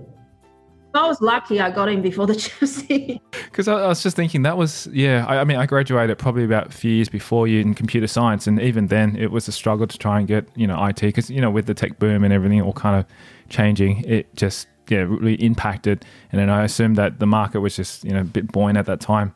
I 0.93 1.07
was 1.07 1.21
lucky 1.21 1.59
I 1.61 1.71
got 1.71 1.89
in 1.89 2.01
before 2.01 2.27
the 2.27 2.33
GFC. 2.35 3.19
Because 3.31 3.67
I, 3.67 3.73
I, 3.73 3.87
was 3.87 4.03
just 4.03 4.15
thinking 4.15 4.41
that 4.43 4.57
was, 4.57 4.87
yeah, 4.91 5.25
I, 5.27 5.37
I, 5.37 5.43
mean, 5.43 5.57
I 5.57 5.65
graduated 5.65 6.17
probably 6.17 6.43
about 6.43 6.67
a 6.67 6.71
few 6.71 6.91
years 6.91 7.09
before 7.09 7.47
you 7.47 7.61
in 7.61 7.73
computer 7.73 8.07
science. 8.07 8.47
And 8.47 8.59
even 8.61 8.87
then, 8.87 9.15
it 9.15 9.31
was 9.31 9.47
a 9.47 9.51
struggle 9.51 9.87
to 9.87 9.97
try 9.97 10.19
and 10.19 10.27
get, 10.27 10.47
you 10.55 10.67
know, 10.67 10.83
IT. 10.85 11.01
Because, 11.01 11.29
you 11.29 11.39
know, 11.39 11.49
with 11.49 11.65
the 11.65 11.73
tech 11.73 11.99
boom 11.99 12.23
and 12.23 12.33
everything 12.33 12.61
all 12.61 12.73
kind 12.73 12.99
of 12.99 13.05
changing, 13.49 14.03
it 14.05 14.33
just, 14.35 14.67
yeah, 14.89 14.99
really 14.99 15.35
impacted. 15.35 16.05
And 16.31 16.41
then 16.41 16.49
I 16.49 16.63
assumed 16.63 16.97
that 16.97 17.19
the 17.19 17.27
market 17.27 17.61
was 17.61 17.75
just, 17.75 18.03
you 18.03 18.11
know, 18.11 18.21
a 18.21 18.25
bit 18.25 18.51
buoyant 18.51 18.77
at 18.77 18.85
that 18.87 18.99
time. 18.99 19.33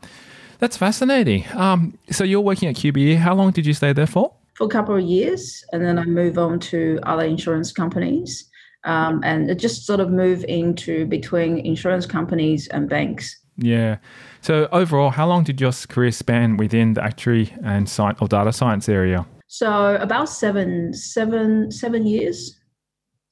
That's 0.60 0.78
fascinating. 0.78 1.46
Um, 1.54 1.98
so 2.12 2.24
you're 2.24 2.42
working 2.42 2.70
at 2.70 2.76
QBE. 2.76 3.18
How 3.18 3.34
long 3.34 3.52
did 3.52 3.66
you 3.66 3.74
stay 3.74 3.94
there 3.94 4.08
for? 4.08 4.34
For 4.56 4.66
a 4.66 4.70
couple 4.70 4.96
of 4.96 5.04
years. 5.04 5.64
And 5.72 5.84
then 5.84 6.00
I 6.00 6.06
move 6.06 6.38
on 6.38 6.60
to 6.62 7.00
other 7.04 7.24
insurance 7.24 7.72
companies 7.72 8.50
um, 8.86 9.22
and 9.24 9.60
just 9.60 9.86
sort 9.86 10.00
of 10.00 10.10
move 10.10 10.46
into 10.48 11.06
between 11.06 11.58
insurance 11.60 12.06
companies 12.06 12.68
and 12.70 12.90
banks. 12.90 13.36
Yeah. 13.58 13.98
So 14.42 14.68
overall, 14.72 15.10
how 15.10 15.28
long 15.28 15.44
did 15.44 15.60
your 15.60 15.72
career 15.90 16.12
span 16.12 16.58
within 16.58 16.94
the 16.94 17.04
actuary 17.04 17.54
and 17.64 17.90
science 17.90 18.20
or 18.22 18.28
data 18.28 18.54
science 18.54 18.88
area? 18.88 19.26
So 19.48 19.96
about 19.96 20.30
seven, 20.30 20.94
seven, 20.94 21.72
seven 21.72 22.06
years, 22.06 22.60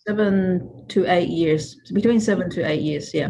seven 0.07 0.85
to 0.89 1.05
eight 1.05 1.29
years, 1.29 1.75
between 1.93 2.19
seven 2.19 2.49
to 2.51 2.61
eight 2.61 2.81
years. 2.81 3.13
Yeah. 3.13 3.29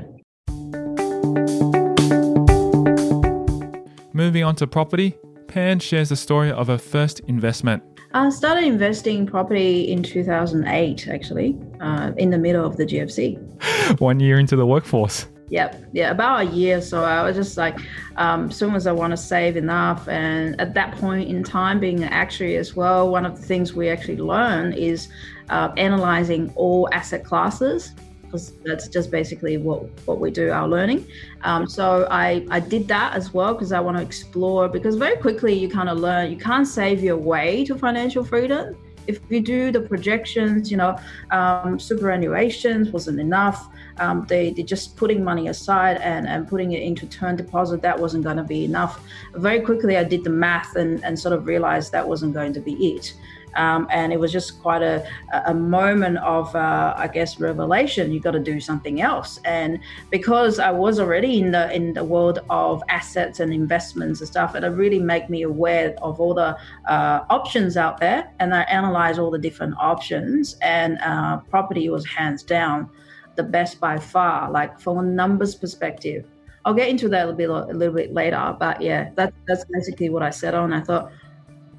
Moving 4.13 4.43
on 4.43 4.55
to 4.57 4.67
property, 4.67 5.15
Pan 5.47 5.79
shares 5.79 6.09
the 6.09 6.15
story 6.15 6.51
of 6.51 6.67
her 6.67 6.77
first 6.77 7.19
investment. 7.21 7.83
I 8.13 8.29
started 8.29 8.63
investing 8.63 9.17
in 9.19 9.25
property 9.25 9.91
in 9.91 10.03
2008, 10.03 11.07
actually, 11.07 11.57
uh, 11.84 12.13
in 12.17 12.30
the 12.30 12.38
middle 12.38 12.65
of 12.65 12.78
the 12.78 12.86
GFC. 12.86 14.00
One 14.00 14.19
year 14.19 14.39
into 14.39 14.56
the 14.56 14.65
workforce. 14.65 15.28
Yep, 15.50 15.84
yeah, 15.91 16.10
about 16.10 16.41
a 16.41 16.46
year. 16.46 16.82
So 16.82 17.04
I 17.04 17.22
was 17.22 17.36
just 17.36 17.58
like, 17.58 17.78
um, 18.15 18.50
as 18.50 18.56
soon 18.56 18.74
as 18.74 18.88
I 18.88 18.91
want 18.91 19.12
to 19.12 19.17
save 19.17 19.56
enough, 19.58 20.08
and 20.08 20.60
at 20.60 20.74
that 20.74 20.96
point 20.96 21.30
in 21.30 21.43
time, 21.43 21.80
being 21.80 22.02
an 22.02 22.10
actuary 22.10 22.56
as 22.58 22.76
well, 22.76 23.12
one 23.12 23.26
of 23.26 23.36
the 23.39 23.46
things 23.46 23.74
we 23.74 23.89
actually 23.89 24.17
learn 24.17 24.74
is 24.74 25.10
uh, 25.50 25.72
analyzing 25.78 26.52
all 26.56 26.89
asset 26.91 27.24
classes 27.24 27.93
because 28.24 28.54
that's 28.65 28.88
just 28.88 29.12
basically 29.12 29.58
what, 29.58 29.84
what 30.08 30.19
we 30.19 30.32
do, 30.32 30.50
our 30.50 30.67
learning. 30.67 31.06
Um, 31.43 31.67
so 31.67 32.08
I, 32.10 32.48
I 32.50 32.60
did 32.60 32.88
that 32.88 33.13
as 33.13 33.32
well 33.32 33.54
because 33.54 33.72
I 33.72 33.80
want 33.80 33.98
to 33.98 34.02
explore, 34.02 34.67
because 34.67 34.96
very 34.96 35.17
quickly 35.17 35.54
you 35.54 35.69
kind 35.69 35.88
of 35.88 36.00
learn 36.00 36.32
you 36.32 36.38
can't 36.38 36.67
save 36.67 37.04
your 37.04 37.17
way 37.17 37.63
to 37.65 37.78
financial 37.78 38.24
freedom. 38.24 38.76
If 39.07 39.27
we 39.29 39.39
do 39.39 39.71
the 39.71 39.81
projections, 39.81 40.71
you 40.71 40.77
know, 40.77 40.97
um, 41.31 41.77
superannuations 41.77 42.91
wasn't 42.91 43.19
enough. 43.19 43.67
Um, 43.97 44.25
they, 44.27 44.51
they're 44.51 44.65
just 44.65 44.95
putting 44.97 45.23
money 45.23 45.47
aside 45.49 45.97
and, 45.97 46.27
and 46.27 46.47
putting 46.47 46.71
it 46.71 46.81
into 46.81 47.05
term 47.07 47.35
deposit. 47.35 47.81
That 47.81 47.99
wasn't 47.99 48.23
going 48.23 48.37
to 48.37 48.43
be 48.43 48.65
enough. 48.65 49.03
Very 49.35 49.61
quickly, 49.61 49.97
I 49.97 50.03
did 50.03 50.23
the 50.23 50.29
math 50.29 50.75
and, 50.75 51.03
and 51.03 51.19
sort 51.19 51.33
of 51.33 51.45
realized 51.45 51.91
that 51.91 52.07
wasn't 52.07 52.33
going 52.33 52.53
to 52.53 52.59
be 52.59 52.73
it. 52.95 53.13
Um, 53.55 53.87
and 53.89 54.11
it 54.11 54.19
was 54.19 54.31
just 54.31 54.61
quite 54.61 54.81
a, 54.81 55.05
a 55.45 55.53
moment 55.53 56.17
of, 56.17 56.55
uh, 56.55 56.93
I 56.97 57.07
guess, 57.07 57.39
revelation. 57.39 58.11
You 58.11 58.19
got 58.19 58.31
to 58.31 58.39
do 58.39 58.59
something 58.59 59.01
else. 59.01 59.39
And 59.45 59.79
because 60.09 60.59
I 60.59 60.71
was 60.71 60.99
already 60.99 61.39
in 61.39 61.51
the 61.51 61.73
in 61.73 61.93
the 61.93 62.03
world 62.03 62.39
of 62.49 62.83
assets 62.89 63.39
and 63.39 63.53
investments 63.53 64.19
and 64.19 64.27
stuff, 64.27 64.55
it 64.55 64.63
really 64.67 64.99
made 64.99 65.29
me 65.29 65.43
aware 65.43 65.95
of 66.01 66.19
all 66.19 66.33
the 66.33 66.57
uh, 66.87 67.25
options 67.29 67.77
out 67.77 67.99
there. 67.99 68.31
And 68.39 68.53
I 68.53 68.61
analyzed 68.63 69.19
all 69.19 69.31
the 69.31 69.39
different 69.39 69.75
options, 69.79 70.57
and 70.61 70.97
uh, 71.01 71.37
property 71.49 71.89
was 71.89 72.05
hands 72.05 72.43
down 72.43 72.89
the 73.35 73.43
best 73.43 73.79
by 73.79 73.97
far. 73.97 74.51
Like 74.51 74.79
from 74.79 74.97
a 74.99 75.03
numbers 75.03 75.55
perspective, 75.55 76.25
I'll 76.65 76.73
get 76.73 76.89
into 76.89 77.09
that 77.09 77.25
a 77.25 77.31
little 77.31 77.65
bit 77.65 77.75
a 77.75 77.77
little 77.77 77.95
bit 77.95 78.13
later. 78.13 78.55
But 78.59 78.81
yeah, 78.81 79.11
that, 79.15 79.33
that's 79.47 79.65
basically 79.65 80.09
what 80.09 80.23
I 80.23 80.29
said 80.29 80.53
on. 80.53 80.73
I 80.73 80.81
thought 80.81 81.11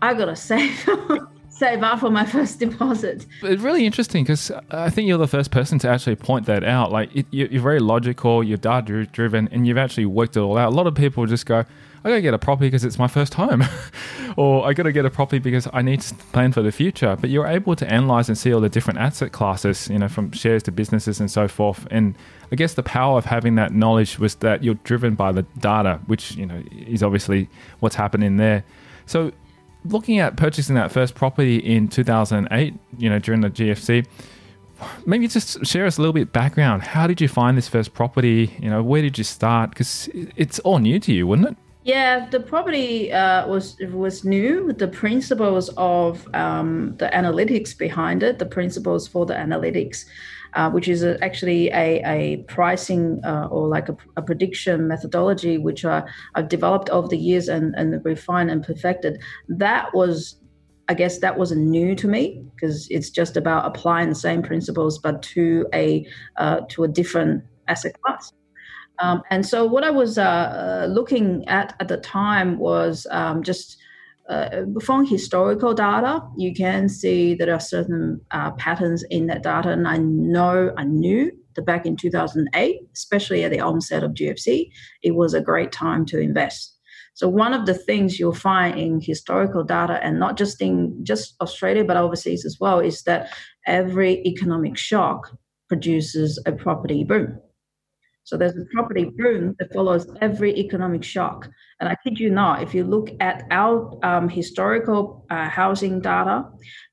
I 0.02 0.14
gotta 0.14 0.37
save. 0.50 0.87
Save 1.64 1.83
up 1.83 2.00
for 2.00 2.11
my 2.11 2.24
first 2.37 2.59
deposit. 2.59 3.27
It's 3.42 3.62
really 3.62 3.87
interesting 3.87 4.24
because 4.24 4.50
I 4.70 4.90
think 4.90 5.09
you're 5.09 5.18
the 5.18 5.27
first 5.27 5.50
person 5.50 5.79
to 5.81 5.88
actually 5.88 6.16
point 6.16 6.46
that 6.46 6.62
out. 6.62 6.92
Like 6.92 7.14
it, 7.16 7.27
you're 7.31 7.62
very 7.62 7.81
logical, 7.81 8.44
you're 8.44 8.59
data 8.59 9.07
driven, 9.07 9.48
and 9.48 9.66
you've 9.66 9.79
actually 9.79 10.07
worked 10.07 10.37
it 10.37 10.40
all 10.40 10.59
out. 10.59 10.72
A 10.72 10.77
lot 10.77 10.87
of 10.87 10.94
people 10.94 11.24
just 11.27 11.46
go, 11.46 11.64
"I 12.05 12.09
gotta 12.11 12.20
get 12.20 12.35
a 12.35 12.38
property 12.38 12.68
because 12.68 12.85
it's 12.85 12.98
my 12.98 13.09
first 13.09 13.35
home," 13.35 13.64
or 14.37 14.66
"I 14.68 14.74
gotta 14.74 14.92
get 14.92 15.07
a 15.07 15.11
property 15.11 15.38
because 15.38 15.66
I 15.72 15.81
need 15.81 16.03
to 16.03 16.14
plan 16.33 16.53
for 16.53 16.61
the 16.62 16.72
future." 16.72 17.16
But 17.18 17.31
you're 17.31 17.46
able 17.46 17.74
to 17.77 17.90
analyze 17.90 18.29
and 18.29 18.37
see 18.37 18.53
all 18.53 18.61
the 18.61 18.68
different 18.68 18.98
asset 18.98 19.33
classes, 19.33 19.88
you 19.88 19.98
know, 19.98 20.09
from 20.09 20.33
shares 20.33 20.62
to 20.64 20.72
businesses 20.72 21.18
and 21.18 21.31
so 21.31 21.48
forth. 21.48 21.87
And 21.90 22.14
I 22.53 22.57
guess 22.57 22.74
the 22.74 22.83
power 22.83 23.16
of 23.16 23.24
having 23.24 23.55
that 23.55 23.72
knowledge 23.72 24.18
was 24.18 24.35
that 24.37 24.62
you're 24.62 24.81
driven 24.85 25.14
by 25.14 25.33
the 25.33 25.42
data, 25.61 26.00
which 26.07 26.37
you 26.37 26.44
know 26.44 26.62
is 26.87 27.03
obviously 27.03 27.48
what's 27.81 27.96
happening 27.96 28.37
there. 28.37 28.64
So 29.07 29.33
looking 29.85 30.18
at 30.18 30.37
purchasing 30.37 30.75
that 30.77 30.90
first 30.90 31.14
property 31.14 31.57
in 31.59 31.88
2008, 31.88 32.75
you 32.99 33.11
know, 33.11 33.18
during 33.18 33.40
the 33.40 33.51
GFC, 33.51 34.07
maybe 35.07 35.29
just 35.29 35.64
share 35.64 35.87
us 35.87 35.99
a 35.99 36.01
little 36.01 36.12
bit 36.12 36.33
background. 36.33 36.83
How 36.83 37.07
did 37.07 37.20
you 37.20 37.29
find 37.29 37.57
this 37.57 37.68
first 37.68 37.94
property? 37.94 38.57
You 38.61 38.70
know, 38.70 38.83
where 38.83 39.03
did 39.03 39.18
you 39.18 39.25
start? 39.25 39.70
Because 39.70 40.09
it's 40.12 40.59
all 40.61 40.79
new 40.79 40.99
to 41.01 41.12
you, 41.12 41.27
wouldn't 41.27 41.49
it? 41.49 41.57
Yeah, 41.85 42.31
the 42.31 42.40
property 42.40 43.12
uh, 43.12 43.47
was 43.47 43.77
was 43.92 44.25
new. 44.25 44.73
The 44.73 44.88
principles 44.88 45.68
of 45.77 46.27
um, 46.35 46.97
the 46.97 47.09
analytics 47.09 47.77
behind 47.77 48.23
it, 48.23 48.38
the 48.38 48.47
principles 48.47 49.07
for 49.07 49.27
the 49.27 49.35
analytics, 49.35 50.07
uh, 50.55 50.71
which 50.71 50.88
is 50.88 51.03
a, 51.03 51.23
actually 51.23 51.69
a, 51.71 52.03
a 52.05 52.37
pricing 52.45 53.21
uh, 53.25 53.49
or 53.51 53.69
like 53.69 53.88
a, 53.88 53.97
a, 54.17 54.23
prediction 54.23 54.87
methodology, 54.87 55.59
which 55.59 55.85
I, 55.85 56.03
have 56.37 56.49
developed 56.49 56.88
over 56.90 57.09
the 57.09 57.19
years 57.19 57.49
and, 57.49 57.75
and 57.75 58.05
refined 58.05 58.51
and 58.51 58.64
perfected. 58.64 59.21
That 59.49 59.95
was 59.95 60.37
I 60.88 60.95
guess 60.95 61.19
that 61.21 61.38
wasn't 61.38 61.62
new 61.62 61.95
to 61.95 62.07
me 62.07 62.45
because 62.55 62.87
it's 62.90 63.11
just 63.11 63.37
about 63.37 63.64
applying 63.64 64.11
the 64.11 64.14
same 64.14 64.43
principles 64.43 64.99
but 64.99 65.23
to 65.23 65.67
a 65.73 66.07
uh, 66.37 66.61
to 66.71 66.85
a 66.85 66.88
different 66.88 67.43
asset 67.69 68.01
class. 68.03 68.33
Um, 69.01 69.23
and 69.31 69.45
so 69.45 69.67
what 69.67 69.83
I 69.83 69.90
was 69.90 70.19
uh, 70.19 70.23
uh 70.23 70.87
looking 70.88 71.49
at 71.49 71.75
at 71.81 71.88
the 71.88 71.97
time 71.97 72.59
was 72.59 73.07
um, 73.11 73.43
just 73.43 73.79
uh, 74.28 74.62
from 74.82 75.06
historical 75.06 75.74
data, 75.74 76.22
you 76.37 76.54
can 76.54 76.88
see 76.88 77.34
that 77.34 77.46
there 77.46 77.54
are 77.54 77.60
certain 77.60 78.20
uh, 78.30 78.52
patterns 78.52 79.04
in 79.10 79.26
that 79.26 79.42
data. 79.42 79.70
And 79.70 79.87
I 79.87 79.98
know, 79.98 80.72
I 80.76 80.84
knew 80.84 81.30
that 81.54 81.66
back 81.66 81.84
in 81.84 81.96
2008, 81.96 82.80
especially 82.94 83.44
at 83.44 83.50
the 83.50 83.60
onset 83.60 84.02
of 84.02 84.12
GFC, 84.12 84.70
it 85.02 85.14
was 85.14 85.34
a 85.34 85.40
great 85.40 85.72
time 85.72 86.06
to 86.06 86.18
invest. 86.18 86.74
So 87.14 87.28
one 87.28 87.54
of 87.54 87.66
the 87.66 87.74
things 87.74 88.18
you'll 88.18 88.34
find 88.34 88.78
in 88.78 89.00
historical 89.00 89.62
data, 89.62 90.00
and 90.02 90.18
not 90.18 90.37
just 90.37 90.60
in 90.60 91.04
just 91.04 91.34
Australia 91.40 91.84
but 91.84 91.96
overseas 91.96 92.44
as 92.44 92.58
well, 92.58 92.80
is 92.80 93.02
that 93.04 93.28
every 93.66 94.20
economic 94.26 94.76
shock 94.76 95.30
produces 95.68 96.42
a 96.44 96.52
property 96.52 97.04
boom. 97.04 97.38
So 98.24 98.38
there's 98.38 98.56
a 98.56 98.64
property 98.72 99.04
boom 99.04 99.54
that 99.58 99.72
follows 99.72 100.06
every 100.22 100.56
economic 100.58 101.04
shock. 101.04 101.48
And 101.78 101.88
I 101.88 101.96
kid 102.02 102.18
you 102.18 102.30
not, 102.30 102.62
if 102.62 102.74
you 102.74 102.82
look 102.82 103.10
at 103.20 103.44
our 103.50 103.98
um, 104.02 104.28
historical 104.30 105.26
uh, 105.28 105.48
housing 105.48 106.00
data 106.00 106.46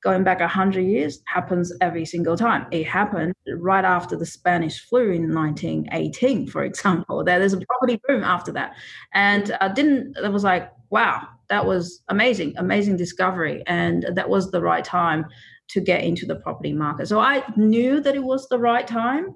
going 0.03 0.23
back 0.25 0.41
100 0.41 0.81
years, 0.81 1.21
happens 1.27 1.71
every 1.79 2.05
single 2.05 2.35
time. 2.35 2.67
It 2.71 2.85
happened 2.85 3.33
right 3.57 3.85
after 3.85 4.17
the 4.17 4.25
Spanish 4.25 4.85
flu 4.87 5.11
in 5.11 5.33
1918, 5.33 6.47
for 6.47 6.63
example. 6.63 7.23
There 7.23 7.41
is 7.41 7.53
a 7.53 7.61
property 7.61 8.01
boom 8.07 8.23
after 8.23 8.51
that. 8.51 8.75
And 9.13 9.55
I 9.61 9.69
didn't, 9.69 10.17
it 10.17 10.31
was 10.33 10.43
like, 10.43 10.69
wow, 10.89 11.27
that 11.47 11.65
was 11.65 12.03
amazing, 12.09 12.55
amazing 12.57 12.97
discovery. 12.97 13.63
And 13.67 14.05
that 14.15 14.29
was 14.29 14.51
the 14.51 14.61
right 14.61 14.83
time 14.83 15.25
to 15.71 15.79
get 15.79 16.03
into 16.03 16.25
the 16.25 16.35
property 16.35 16.73
market. 16.73 17.07
So 17.07 17.19
I 17.19 17.43
knew 17.55 18.01
that 18.01 18.15
it 18.15 18.23
was 18.23 18.47
the 18.49 18.59
right 18.59 18.85
time. 18.85 19.33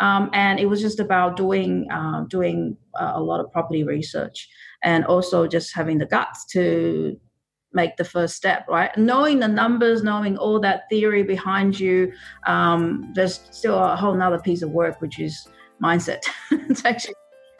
Um, 0.00 0.30
and 0.32 0.58
it 0.58 0.66
was 0.66 0.80
just 0.80 0.98
about 0.98 1.36
doing 1.36 1.88
uh, 1.90 2.24
doing 2.28 2.76
uh, 2.98 3.12
a 3.14 3.22
lot 3.22 3.40
of 3.40 3.52
property 3.52 3.84
research 3.84 4.48
and 4.82 5.04
also 5.04 5.46
just 5.46 5.74
having 5.74 5.98
the 5.98 6.06
guts 6.06 6.44
to 6.46 7.18
make 7.72 7.96
the 7.96 8.04
first 8.04 8.36
step 8.36 8.66
right? 8.68 8.96
Knowing 8.96 9.38
the 9.40 9.48
numbers 9.48 10.02
knowing 10.02 10.36
all 10.36 10.58
that 10.60 10.82
theory 10.90 11.22
behind 11.22 11.78
you 11.78 12.12
um, 12.46 13.12
there's 13.14 13.40
still 13.50 13.78
a 13.78 13.96
whole 13.96 14.14
nother 14.14 14.38
piece 14.38 14.62
of 14.62 14.70
work 14.70 15.00
which 15.00 15.18
is 15.20 15.48
mindset. 15.82 16.22
It's 16.50 16.84
actually 16.84 17.14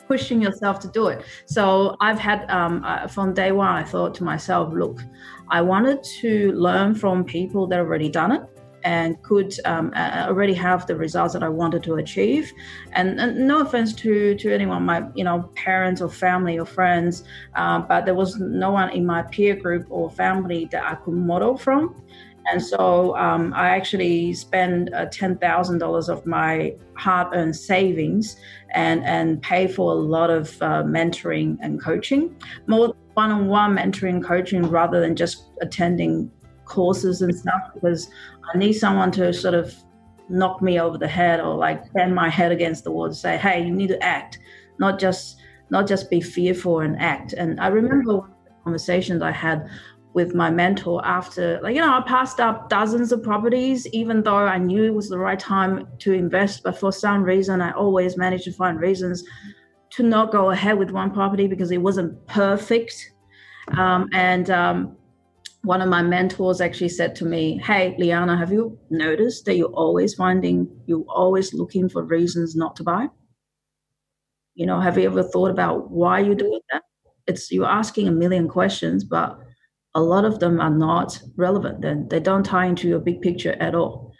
pushing 0.08 0.42
yourself 0.42 0.80
to 0.80 0.88
do 0.88 1.08
it. 1.08 1.24
So 1.46 1.96
i've 2.00 2.18
had 2.18 2.50
um, 2.50 2.82
uh, 2.84 3.06
from 3.06 3.32
day 3.32 3.52
one 3.52 3.68
i 3.68 3.82
thought 3.82 4.14
to 4.16 4.24
myself 4.24 4.72
look 4.72 5.00
i 5.48 5.60
wanted 5.62 6.02
to 6.20 6.52
learn 6.52 6.94
from 6.94 7.24
people 7.24 7.66
that 7.68 7.78
already 7.80 8.08
done 8.08 8.32
it 8.32 8.42
and 8.84 9.20
could 9.22 9.54
um, 9.64 9.92
uh, 9.96 10.26
already 10.28 10.54
have 10.54 10.86
the 10.86 10.94
results 10.94 11.32
that 11.32 11.42
I 11.42 11.48
wanted 11.48 11.82
to 11.84 11.94
achieve. 11.94 12.52
And, 12.92 13.18
and, 13.18 13.48
no 13.48 13.60
offense 13.60 13.92
to 13.94 14.34
to 14.36 14.54
anyone, 14.54 14.84
my 14.84 15.04
you 15.14 15.24
know 15.24 15.50
parents 15.54 16.00
or 16.00 16.08
family 16.08 16.58
or 16.58 16.66
friends, 16.66 17.24
um, 17.56 17.86
but 17.88 18.04
there 18.04 18.14
was 18.14 18.38
no 18.38 18.70
one 18.70 18.90
in 18.90 19.04
my 19.04 19.22
peer 19.22 19.56
group 19.56 19.86
or 19.90 20.10
family 20.10 20.68
that 20.70 20.84
I 20.84 20.94
could 20.96 21.14
model 21.14 21.56
from. 21.56 21.96
And 22.46 22.62
so 22.62 23.16
um, 23.16 23.54
I 23.54 23.70
actually 23.70 24.34
spent 24.34 24.92
uh, 24.92 25.06
ten 25.06 25.38
thousand 25.38 25.78
dollars 25.78 26.08
of 26.08 26.26
my 26.26 26.74
hard-earned 26.94 27.56
savings 27.56 28.36
and 28.74 29.02
and 29.04 29.40
pay 29.40 29.66
for 29.66 29.92
a 29.92 29.96
lot 29.96 30.30
of 30.30 30.60
uh, 30.60 30.82
mentoring 30.82 31.56
and 31.60 31.82
coaching, 31.82 32.36
more 32.66 32.94
one-on-one 33.14 33.76
mentoring 33.76 34.22
coaching 34.22 34.62
rather 34.62 35.00
than 35.00 35.16
just 35.16 35.44
attending 35.60 36.30
courses 36.64 37.22
and 37.22 37.34
stuff 37.34 37.62
because 37.74 38.08
I 38.52 38.58
need 38.58 38.74
someone 38.74 39.10
to 39.12 39.32
sort 39.32 39.54
of 39.54 39.74
knock 40.28 40.62
me 40.62 40.80
over 40.80 40.98
the 40.98 41.08
head 41.08 41.40
or 41.40 41.54
like 41.56 41.92
bang 41.92 42.14
my 42.14 42.28
head 42.28 42.52
against 42.52 42.84
the 42.84 42.90
wall 42.90 43.08
to 43.08 43.14
say, 43.14 43.36
hey, 43.36 43.64
you 43.64 43.70
need 43.70 43.88
to 43.88 44.02
act, 44.02 44.38
not 44.78 44.98
just 44.98 45.40
not 45.70 45.88
just 45.88 46.10
be 46.10 46.20
fearful 46.20 46.80
and 46.80 47.00
act. 47.00 47.32
And 47.32 47.58
I 47.60 47.68
remember 47.68 48.20
conversations 48.62 49.22
I 49.22 49.30
had 49.30 49.68
with 50.14 50.34
my 50.34 50.48
mentor 50.48 51.04
after 51.04 51.60
like 51.60 51.74
you 51.74 51.80
know 51.80 51.92
I 51.92 52.00
passed 52.06 52.38
up 52.38 52.68
dozens 52.68 53.10
of 53.10 53.22
properties 53.22 53.84
even 53.88 54.22
though 54.22 54.36
I 54.36 54.58
knew 54.58 54.84
it 54.84 54.94
was 54.94 55.08
the 55.08 55.18
right 55.18 55.38
time 55.38 55.88
to 55.98 56.12
invest 56.12 56.62
but 56.62 56.78
for 56.78 56.92
some 56.92 57.24
reason 57.24 57.60
I 57.60 57.72
always 57.72 58.16
managed 58.16 58.44
to 58.44 58.52
find 58.52 58.78
reasons 58.78 59.24
to 59.90 60.04
not 60.04 60.30
go 60.30 60.50
ahead 60.50 60.78
with 60.78 60.92
one 60.92 61.10
property 61.10 61.48
because 61.48 61.72
it 61.72 61.78
wasn't 61.78 62.24
perfect 62.28 63.12
um, 63.76 64.08
and 64.12 64.50
um, 64.50 64.96
one 65.64 65.80
of 65.80 65.88
my 65.88 66.02
mentors 66.02 66.60
actually 66.60 66.90
said 66.90 67.16
to 67.16 67.24
me, 67.24 67.58
Hey, 67.58 67.96
Lianna, 67.98 68.38
have 68.38 68.52
you 68.52 68.78
noticed 68.90 69.46
that 69.46 69.56
you're 69.56 69.68
always 69.68 70.14
finding, 70.14 70.68
you're 70.86 71.06
always 71.08 71.54
looking 71.54 71.88
for 71.88 72.04
reasons 72.04 72.54
not 72.54 72.76
to 72.76 72.82
buy? 72.82 73.08
You 74.54 74.66
know, 74.66 74.80
have 74.80 74.98
you 74.98 75.06
ever 75.06 75.22
thought 75.22 75.50
about 75.50 75.90
why 75.90 76.20
you're 76.20 76.34
doing 76.34 76.60
that? 76.70 76.82
It's 77.26 77.50
you're 77.50 77.66
asking 77.66 78.08
a 78.08 78.12
million 78.12 78.46
questions, 78.46 79.04
but 79.04 79.38
a 79.94 80.02
lot 80.02 80.26
of 80.26 80.38
them 80.38 80.60
are 80.60 80.70
not 80.70 81.18
relevant. 81.36 81.80
Then 81.80 82.08
they 82.08 82.20
don't 82.20 82.44
tie 82.44 82.66
into 82.66 82.86
your 82.86 83.00
big 83.00 83.22
picture 83.22 83.56
at 83.58 83.74
all. 83.74 84.12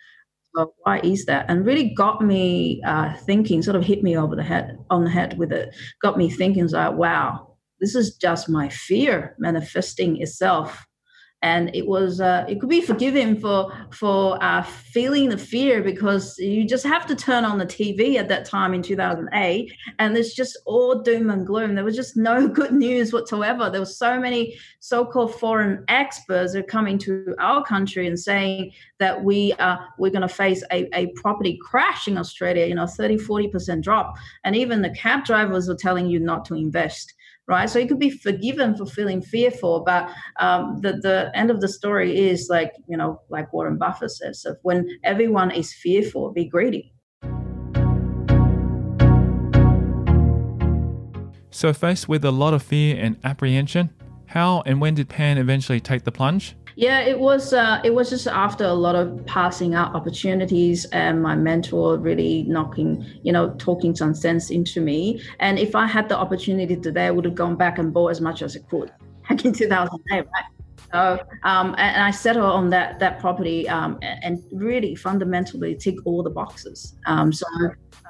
So 0.56 0.72
why 0.82 1.00
is 1.00 1.26
that? 1.26 1.46
And 1.48 1.66
really 1.66 1.92
got 1.94 2.24
me 2.24 2.80
uh, 2.86 3.14
thinking, 3.26 3.60
sort 3.60 3.76
of 3.76 3.84
hit 3.84 4.02
me 4.02 4.16
over 4.16 4.34
the 4.34 4.42
head 4.42 4.78
on 4.88 5.04
the 5.04 5.10
head 5.10 5.36
with 5.36 5.52
it. 5.52 5.74
Got 6.00 6.16
me 6.16 6.30
thinking, 6.30 6.66
like, 6.68 6.94
wow, 6.94 7.56
this 7.80 7.94
is 7.94 8.16
just 8.16 8.48
my 8.48 8.68
fear 8.70 9.34
manifesting 9.38 10.22
itself 10.22 10.86
and 11.44 11.70
it 11.74 11.86
was 11.86 12.22
uh, 12.22 12.46
it 12.48 12.58
could 12.58 12.70
be 12.70 12.80
forgiven 12.80 13.38
for 13.38 13.70
for 13.90 14.42
uh, 14.42 14.62
feeling 14.62 15.28
the 15.28 15.36
fear 15.36 15.82
because 15.82 16.38
you 16.38 16.66
just 16.66 16.86
have 16.86 17.06
to 17.06 17.14
turn 17.14 17.44
on 17.44 17.58
the 17.58 17.66
TV 17.66 18.16
at 18.16 18.28
that 18.28 18.46
time 18.46 18.72
in 18.72 18.82
2008 18.82 19.70
and 19.98 20.16
it's 20.16 20.34
just 20.34 20.56
all 20.64 21.02
doom 21.02 21.28
and 21.28 21.46
gloom. 21.46 21.74
There 21.74 21.84
was 21.84 21.96
just 21.96 22.16
no 22.16 22.48
good 22.60 22.72
news 22.72 23.12
whatsoever. 23.12 23.68
There 23.68 23.82
were 23.82 23.86
so 23.86 24.18
many 24.18 24.56
so-called 24.80 25.34
foreign 25.34 25.84
experts 25.88 26.54
are 26.54 26.62
coming 26.62 26.96
to 26.98 27.34
our 27.38 27.62
country 27.62 28.06
and 28.06 28.18
saying 28.18 28.72
that 28.98 29.22
we 29.22 29.52
are 29.58 29.86
we're 29.98 30.10
going 30.10 30.22
to 30.22 30.28
face 30.28 30.64
a, 30.72 30.88
a 30.98 31.08
property 31.08 31.58
crash 31.62 32.08
in 32.08 32.16
Australia 32.16 32.66
you 32.66 32.74
know 32.74 32.86
30 32.86 33.18
40% 33.18 33.82
drop. 33.82 34.16
And 34.44 34.56
even 34.56 34.80
the 34.80 34.90
cab 34.90 35.26
drivers 35.26 35.68
were 35.68 35.76
telling 35.76 36.06
you 36.08 36.20
not 36.20 36.46
to 36.46 36.54
invest 36.54 37.12
right? 37.46 37.68
So 37.68 37.78
you 37.78 37.86
could 37.86 37.98
be 37.98 38.10
forgiven 38.10 38.76
for 38.76 38.86
feeling 38.86 39.20
fearful, 39.22 39.82
but 39.84 40.10
um, 40.40 40.80
the 40.80 40.92
the 40.94 41.30
end 41.34 41.50
of 41.50 41.60
the 41.60 41.68
story 41.68 42.16
is 42.16 42.48
like 42.50 42.72
you 42.88 42.96
know, 42.96 43.20
like 43.28 43.52
Warren 43.52 43.78
Buffett 43.78 44.10
says, 44.10 44.44
of 44.44 44.58
when 44.62 44.88
everyone 45.04 45.50
is 45.50 45.72
fearful, 45.72 46.32
be 46.32 46.46
greedy. 46.46 46.92
So, 51.50 51.72
faced 51.72 52.08
with 52.08 52.24
a 52.24 52.32
lot 52.32 52.52
of 52.52 52.62
fear 52.62 52.96
and 52.98 53.16
apprehension, 53.22 53.90
how 54.26 54.62
and 54.66 54.80
when 54.80 54.94
did 54.94 55.08
Pan 55.08 55.38
eventually 55.38 55.80
take 55.80 56.02
the 56.02 56.10
plunge? 56.10 56.56
Yeah, 56.76 57.00
it 57.00 57.18
was. 57.18 57.52
Uh, 57.52 57.80
it 57.84 57.94
was 57.94 58.10
just 58.10 58.26
after 58.26 58.64
a 58.64 58.74
lot 58.74 58.96
of 58.96 59.24
passing 59.26 59.74
out 59.74 59.94
opportunities, 59.94 60.84
and 60.86 61.22
my 61.22 61.36
mentor 61.36 61.98
really 61.98 62.44
knocking, 62.48 63.04
you 63.22 63.32
know, 63.32 63.50
talking 63.58 63.94
some 63.94 64.14
sense 64.14 64.50
into 64.50 64.80
me. 64.80 65.22
And 65.38 65.58
if 65.58 65.74
I 65.74 65.86
had 65.86 66.08
the 66.08 66.16
opportunity 66.16 66.76
today, 66.76 67.06
I 67.06 67.10
would 67.10 67.24
have 67.24 67.34
gone 67.34 67.56
back 67.56 67.78
and 67.78 67.92
bought 67.92 68.08
as 68.08 68.20
much 68.20 68.42
as 68.42 68.56
I 68.56 68.60
could 68.70 68.90
back 69.28 69.44
in 69.44 69.52
2008, 69.52 70.16
right? 70.16 70.44
So, 70.92 71.18
um, 71.42 71.74
and, 71.76 72.02
I 72.02 72.10
settled 72.10 72.44
on 72.44 72.70
that 72.70 72.98
that 72.98 73.20
property, 73.20 73.68
um, 73.68 73.98
and 74.02 74.42
really 74.52 74.94
fundamentally 74.94 75.74
tick 75.76 75.96
all 76.04 76.22
the 76.22 76.30
boxes. 76.30 76.96
Um, 77.06 77.32
so 77.32 77.46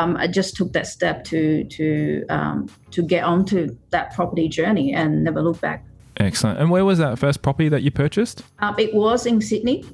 um, 0.01 0.17
I 0.17 0.27
just 0.27 0.57
took 0.57 0.73
that 0.73 0.87
step 0.87 1.25
to 1.25 1.65
to 1.65 2.25
um, 2.29 2.69
to 2.91 3.03
get 3.03 3.25
onto 3.25 3.77
that 3.91 4.15
property 4.15 4.49
journey 4.49 4.95
and 4.95 5.23
never 5.23 5.43
look 5.43 5.61
back. 5.61 5.85
Excellent. 6.19 6.61
And 6.61 6.71
where 6.71 6.85
was 6.85 6.99
that 6.99 7.19
first 7.19 7.43
property 7.43 7.69
that 7.69 7.83
you 7.83 7.91
purchased? 7.91 8.45
Um, 8.61 8.75
it 8.79 8.95
was 8.95 9.27
in 9.27 9.41
Sydney. 9.41 9.85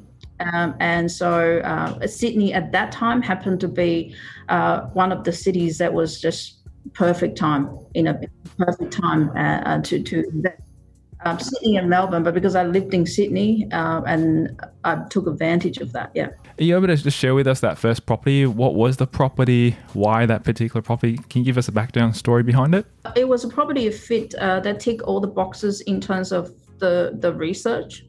Um, 0.40 0.74
and 0.80 1.10
so 1.10 1.58
uh, 1.60 2.06
Sydney 2.06 2.54
at 2.54 2.72
that 2.72 2.92
time 2.92 3.20
happened 3.20 3.60
to 3.60 3.68
be 3.68 4.14
uh, 4.48 4.82
one 4.92 5.12
of 5.12 5.24
the 5.24 5.32
cities 5.32 5.78
that 5.78 5.92
was 5.92 6.20
just 6.20 6.58
perfect 6.94 7.36
time 7.36 7.78
in 7.94 8.06
a 8.06 8.20
perfect 8.56 8.90
time 8.90 9.28
uh, 9.36 9.60
uh 9.66 9.82
to 9.82 10.02
to 10.02 10.26
invest 10.30 10.69
um, 11.24 11.38
Sydney 11.38 11.76
and 11.76 11.88
Melbourne, 11.90 12.22
but 12.22 12.34
because 12.34 12.54
I 12.54 12.64
lived 12.64 12.94
in 12.94 13.06
Sydney 13.06 13.68
uh, 13.72 14.02
and 14.06 14.60
I 14.84 14.96
took 15.10 15.26
advantage 15.26 15.78
of 15.78 15.92
that. 15.92 16.10
Yeah. 16.14 16.28
Are 16.58 16.64
you 16.64 16.76
able 16.76 16.86
to 16.86 16.96
just 16.96 17.16
share 17.16 17.34
with 17.34 17.46
us 17.46 17.60
that 17.60 17.78
first 17.78 18.06
property? 18.06 18.46
What 18.46 18.74
was 18.74 18.96
the 18.96 19.06
property? 19.06 19.76
Why 19.92 20.26
that 20.26 20.44
particular 20.44 20.82
property? 20.82 21.18
Can 21.28 21.40
you 21.40 21.44
give 21.44 21.58
us 21.58 21.68
a 21.68 21.72
background 21.72 22.16
story 22.16 22.42
behind 22.42 22.74
it? 22.74 22.86
It 23.16 23.28
was 23.28 23.44
a 23.44 23.48
property 23.48 23.90
fit 23.90 24.34
uh, 24.36 24.60
that 24.60 24.80
ticked 24.80 25.02
all 25.02 25.20
the 25.20 25.28
boxes 25.28 25.80
in 25.82 26.00
terms 26.00 26.32
of 26.32 26.52
the 26.78 27.16
the 27.20 27.32
research 27.34 28.04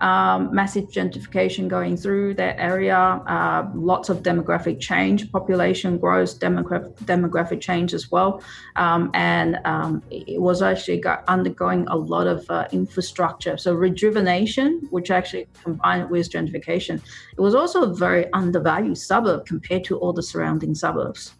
um, 0.00 0.54
massive 0.54 0.88
gentrification 0.88 1.68
going 1.68 1.96
through 1.96 2.34
that 2.34 2.56
area, 2.58 2.96
uh, 2.96 3.68
lots 3.74 4.08
of 4.08 4.22
demographic 4.22 4.80
change, 4.80 5.30
population 5.32 5.98
growth, 5.98 6.38
demographic, 6.40 7.60
change 7.60 7.94
as 7.94 8.10
well. 8.10 8.42
Um, 8.76 9.10
and 9.14 9.58
um, 9.64 10.02
it 10.10 10.40
was 10.40 10.62
actually 10.62 11.02
undergoing 11.26 11.86
a 11.88 11.96
lot 11.96 12.26
of 12.26 12.48
uh, 12.50 12.68
infrastructure. 12.72 13.56
So, 13.56 13.74
rejuvenation, 13.74 14.86
which 14.90 15.10
actually 15.10 15.48
combined 15.62 16.10
with 16.10 16.30
gentrification, 16.30 17.00
it 17.36 17.40
was 17.40 17.54
also 17.54 17.82
a 17.82 17.94
very 17.94 18.32
undervalued 18.32 18.98
suburb 18.98 19.46
compared 19.46 19.84
to 19.84 19.98
all 19.98 20.12
the 20.12 20.22
surrounding 20.22 20.74
suburbs. 20.74 21.34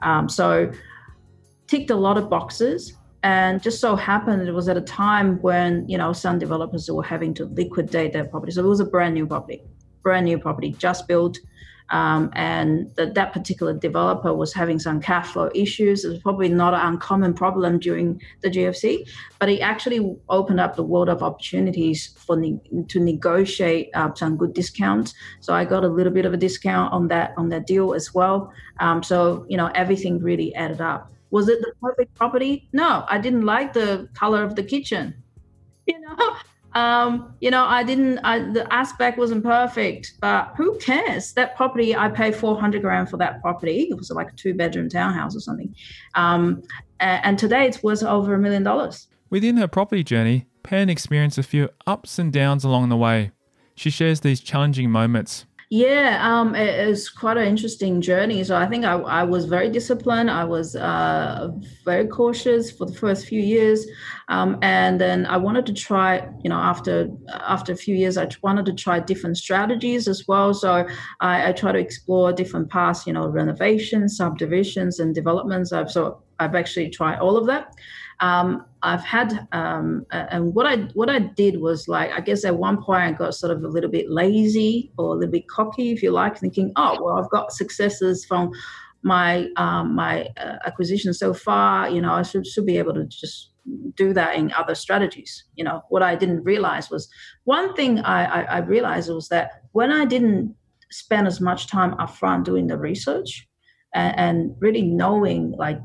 Um, 0.00 0.28
so, 0.28 0.70
ticked 1.66 1.90
a 1.90 1.96
lot 1.96 2.18
of 2.18 2.28
boxes 2.28 2.96
and 3.22 3.62
just 3.62 3.80
so 3.80 3.96
happened 3.96 4.46
it 4.48 4.52
was 4.52 4.68
at 4.68 4.76
a 4.76 4.80
time 4.80 5.40
when 5.42 5.88
you 5.88 5.96
know 5.96 6.12
some 6.12 6.38
developers 6.38 6.90
were 6.90 7.02
having 7.02 7.34
to 7.34 7.44
liquidate 7.46 8.12
their 8.12 8.24
property 8.24 8.52
so 8.52 8.64
it 8.64 8.68
was 8.68 8.80
a 8.80 8.84
brand 8.84 9.14
new 9.14 9.26
property 9.26 9.62
brand 10.02 10.24
new 10.26 10.38
property 10.38 10.72
just 10.78 11.06
built 11.08 11.38
Um, 11.90 12.30
and 12.32 12.90
that 12.96 13.14
that 13.14 13.32
particular 13.34 13.74
developer 13.74 14.32
was 14.34 14.54
having 14.54 14.78
some 14.78 15.00
cash 15.00 15.28
flow 15.32 15.50
issues. 15.54 16.04
It 16.04 16.08
was 16.08 16.20
probably 16.20 16.48
not 16.48 16.72
an 16.74 16.80
uncommon 16.80 17.34
problem 17.34 17.78
during 17.78 18.20
the 18.40 18.48
GFC, 18.48 19.06
but 19.38 19.48
it 19.50 19.60
actually 19.60 20.16
opened 20.28 20.58
up 20.58 20.74
the 20.74 20.82
world 20.84 21.08
of 21.10 21.22
opportunities 21.22 22.14
for 22.16 22.36
ne- 22.36 22.60
to 22.88 22.98
negotiate 22.98 23.90
uh, 23.94 24.14
some 24.14 24.38
good 24.38 24.54
discounts. 24.54 25.12
So 25.40 25.52
I 25.52 25.66
got 25.66 25.84
a 25.84 25.88
little 25.88 26.12
bit 26.12 26.24
of 26.24 26.32
a 26.32 26.38
discount 26.38 26.92
on 26.94 27.08
that 27.08 27.34
on 27.36 27.50
that 27.50 27.66
deal 27.66 27.92
as 27.92 28.14
well. 28.14 28.52
Um, 28.80 29.02
so 29.02 29.44
you 29.48 29.58
know 29.58 29.70
everything 29.74 30.18
really 30.18 30.54
added 30.54 30.80
up. 30.80 31.11
Was 31.32 31.48
it 31.48 31.60
the 31.60 31.72
perfect 31.82 32.14
property? 32.14 32.68
No, 32.72 33.04
I 33.08 33.18
didn't 33.18 33.44
like 33.44 33.72
the 33.72 34.08
color 34.14 34.44
of 34.44 34.54
the 34.54 34.62
kitchen. 34.62 35.14
You 35.84 35.98
know, 35.98 36.36
um, 36.74 37.34
you 37.40 37.50
know, 37.50 37.64
I 37.64 37.82
didn't. 37.82 38.18
I, 38.20 38.38
the 38.38 38.72
aspect 38.72 39.18
wasn't 39.18 39.42
perfect, 39.42 40.12
but 40.20 40.52
who 40.56 40.78
cares? 40.78 41.32
That 41.32 41.56
property, 41.56 41.96
I 41.96 42.08
paid 42.08 42.36
four 42.36 42.58
hundred 42.58 42.82
grand 42.82 43.10
for 43.10 43.16
that 43.16 43.42
property. 43.42 43.88
It 43.90 43.96
was 43.96 44.10
like 44.10 44.30
a 44.30 44.36
two-bedroom 44.36 44.88
townhouse 44.88 45.34
or 45.34 45.40
something. 45.40 45.74
Um, 46.14 46.62
and, 47.00 47.36
today 47.36 47.66
it's 47.66 47.82
worth 47.82 48.04
over 48.04 48.32
a 48.32 48.38
million 48.38 48.62
dollars. 48.62 49.08
Within 49.28 49.56
her 49.56 49.66
property 49.66 50.04
journey, 50.04 50.46
Pan 50.62 50.88
experienced 50.88 51.36
a 51.36 51.42
few 51.42 51.68
ups 51.84 52.20
and 52.20 52.32
downs 52.32 52.62
along 52.62 52.90
the 52.90 52.96
way. 52.96 53.32
She 53.74 53.90
shares 53.90 54.20
these 54.20 54.40
challenging 54.40 54.88
moments. 54.88 55.46
Yeah, 55.74 56.18
um, 56.20 56.54
it, 56.54 56.86
was 56.86 57.08
quite 57.08 57.38
an 57.38 57.46
interesting 57.48 58.02
journey. 58.02 58.44
So 58.44 58.54
I 58.54 58.66
think 58.66 58.84
I, 58.84 58.92
I 58.92 59.22
was 59.22 59.46
very 59.46 59.70
disciplined. 59.70 60.30
I 60.30 60.44
was 60.44 60.76
uh, 60.76 61.50
very 61.82 62.06
cautious 62.08 62.70
for 62.70 62.84
the 62.84 62.92
first 62.92 63.26
few 63.26 63.40
years, 63.40 63.86
um, 64.28 64.58
and 64.60 65.00
then 65.00 65.24
I 65.24 65.38
wanted 65.38 65.64
to 65.64 65.72
try. 65.72 66.28
You 66.44 66.50
know, 66.50 66.58
after 66.58 67.08
after 67.30 67.72
a 67.72 67.76
few 67.76 67.96
years, 67.96 68.18
I 68.18 68.28
wanted 68.42 68.66
to 68.66 68.74
try 68.74 69.00
different 69.00 69.38
strategies 69.38 70.08
as 70.08 70.28
well. 70.28 70.52
So 70.52 70.86
I, 71.22 71.48
I 71.48 71.52
try 71.52 71.72
to 71.72 71.78
explore 71.78 72.34
different 72.34 72.68
paths. 72.68 73.06
You 73.06 73.14
know, 73.14 73.26
renovations, 73.28 74.18
subdivisions, 74.18 75.00
and 75.00 75.14
developments. 75.14 75.72
I've 75.72 75.90
so 75.90 76.22
I've 76.38 76.54
actually 76.54 76.90
tried 76.90 77.18
all 77.18 77.38
of 77.38 77.46
that. 77.46 77.72
Um, 78.22 78.64
I've 78.84 79.02
had, 79.02 79.46
um, 79.52 80.06
and 80.12 80.54
what 80.54 80.64
I 80.64 80.76
what 80.94 81.10
I 81.10 81.18
did 81.18 81.60
was 81.60 81.88
like, 81.88 82.10
I 82.12 82.20
guess 82.20 82.44
at 82.44 82.56
one 82.56 82.80
point 82.82 83.02
I 83.02 83.12
got 83.12 83.34
sort 83.34 83.52
of 83.52 83.62
a 83.64 83.68
little 83.68 83.90
bit 83.90 84.10
lazy 84.10 84.92
or 84.96 85.14
a 85.14 85.18
little 85.18 85.32
bit 85.32 85.48
cocky, 85.48 85.90
if 85.90 86.02
you 86.02 86.12
like, 86.12 86.38
thinking, 86.38 86.72
oh 86.76 86.98
well, 87.02 87.18
I've 87.18 87.30
got 87.30 87.52
successes 87.52 88.24
from 88.24 88.52
my 89.02 89.48
um, 89.56 89.94
my 89.94 90.28
uh, 90.36 90.56
acquisition 90.64 91.12
so 91.12 91.34
far. 91.34 91.90
You 91.90 92.00
know, 92.00 92.12
I 92.12 92.22
should 92.22 92.46
should 92.46 92.64
be 92.64 92.78
able 92.78 92.94
to 92.94 93.04
just 93.06 93.50
do 93.96 94.12
that 94.12 94.36
in 94.36 94.52
other 94.52 94.74
strategies. 94.74 95.44
You 95.56 95.64
know, 95.64 95.82
what 95.88 96.02
I 96.02 96.14
didn't 96.14 96.44
realize 96.44 96.90
was 96.90 97.08
one 97.44 97.74
thing 97.74 97.98
I, 98.00 98.24
I, 98.24 98.42
I 98.42 98.58
realized 98.58 99.10
was 99.10 99.28
that 99.28 99.62
when 99.72 99.90
I 99.90 100.04
didn't 100.04 100.54
spend 100.90 101.26
as 101.26 101.40
much 101.40 101.66
time 101.66 101.92
upfront 101.96 102.44
doing 102.44 102.66
the 102.66 102.76
research 102.76 103.48
and, 103.94 104.18
and 104.18 104.56
really 104.60 104.82
knowing 104.82 105.52
like 105.52 105.78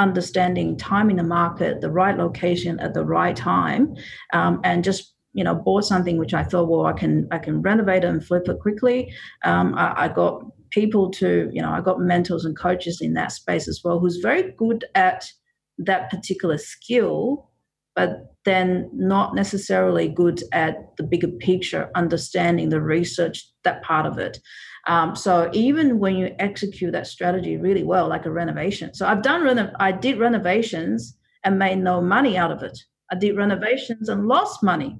understanding 0.00 0.76
time 0.76 1.10
in 1.10 1.16
the 1.16 1.22
market, 1.22 1.80
the 1.80 1.90
right 1.90 2.16
location 2.16 2.80
at 2.80 2.94
the 2.94 3.04
right 3.04 3.36
time, 3.36 3.94
um, 4.32 4.60
and 4.64 4.82
just 4.82 5.14
you 5.34 5.44
know 5.44 5.54
bought 5.54 5.84
something 5.84 6.16
which 6.16 6.34
I 6.34 6.42
thought, 6.42 6.68
well, 6.68 6.86
I 6.86 6.92
can 6.92 7.28
I 7.30 7.38
can 7.38 7.62
renovate 7.62 8.02
it 8.02 8.08
and 8.08 8.24
flip 8.24 8.48
it 8.48 8.58
quickly. 8.60 9.12
Um, 9.44 9.74
I, 9.76 10.04
I, 10.04 10.08
got 10.08 10.42
people 10.70 11.10
to 11.12 11.50
you 11.52 11.62
know 11.62 11.70
I 11.70 11.80
got 11.82 12.00
mentors 12.00 12.44
and 12.44 12.56
coaches 12.56 13.00
in 13.00 13.14
that 13.14 13.32
space 13.32 13.68
as 13.68 13.82
well, 13.84 14.00
who's 14.00 14.16
very 14.16 14.52
good 14.52 14.84
at 14.94 15.30
that 15.78 16.10
particular 16.10 16.58
skill, 16.58 17.50
but 17.94 18.34
then 18.44 18.90
not 18.94 19.34
necessarily 19.34 20.08
good 20.08 20.42
at 20.52 20.96
the 20.96 21.02
bigger 21.02 21.28
picture, 21.28 21.90
understanding 21.94 22.70
the 22.70 22.80
research 22.80 23.46
that 23.64 23.82
part 23.82 24.06
of 24.06 24.18
it. 24.18 24.38
Um, 24.86 25.14
so 25.14 25.50
even 25.52 25.98
when 25.98 26.16
you 26.16 26.34
execute 26.38 26.92
that 26.92 27.06
strategy 27.06 27.56
really 27.56 27.82
well, 27.82 28.08
like 28.08 28.26
a 28.26 28.30
renovation. 28.30 28.94
So 28.94 29.06
I've 29.06 29.22
done 29.22 29.42
reno- 29.42 29.72
I 29.78 29.92
did 29.92 30.18
renovations 30.18 31.16
and 31.44 31.58
made 31.58 31.78
no 31.78 32.00
money 32.00 32.36
out 32.36 32.50
of 32.50 32.62
it. 32.62 32.78
I 33.12 33.16
did 33.16 33.36
renovations 33.36 34.08
and 34.08 34.26
lost 34.26 34.62
money. 34.62 34.98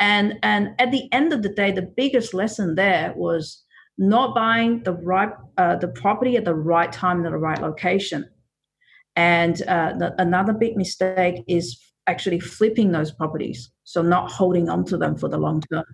And 0.00 0.38
and 0.42 0.70
at 0.78 0.90
the 0.90 1.10
end 1.12 1.32
of 1.32 1.42
the 1.42 1.48
day, 1.48 1.70
the 1.70 1.90
biggest 1.96 2.34
lesson 2.34 2.74
there 2.74 3.12
was 3.16 3.62
not 3.96 4.34
buying 4.34 4.82
the 4.82 4.92
right 4.92 5.30
uh, 5.56 5.76
the 5.76 5.88
property 5.88 6.36
at 6.36 6.44
the 6.44 6.54
right 6.54 6.92
time 6.92 7.18
in 7.18 7.22
the 7.22 7.38
right 7.38 7.60
location. 7.60 8.28
And 9.16 9.62
uh, 9.62 9.94
the, 9.96 10.14
another 10.20 10.52
big 10.52 10.76
mistake 10.76 11.44
is 11.46 11.80
actually 12.08 12.40
flipping 12.40 12.90
those 12.90 13.12
properties, 13.12 13.70
so 13.84 14.02
not 14.02 14.30
holding 14.32 14.68
on 14.68 14.84
to 14.86 14.98
them 14.98 15.16
for 15.16 15.28
the 15.28 15.38
long 15.38 15.62
term 15.72 15.84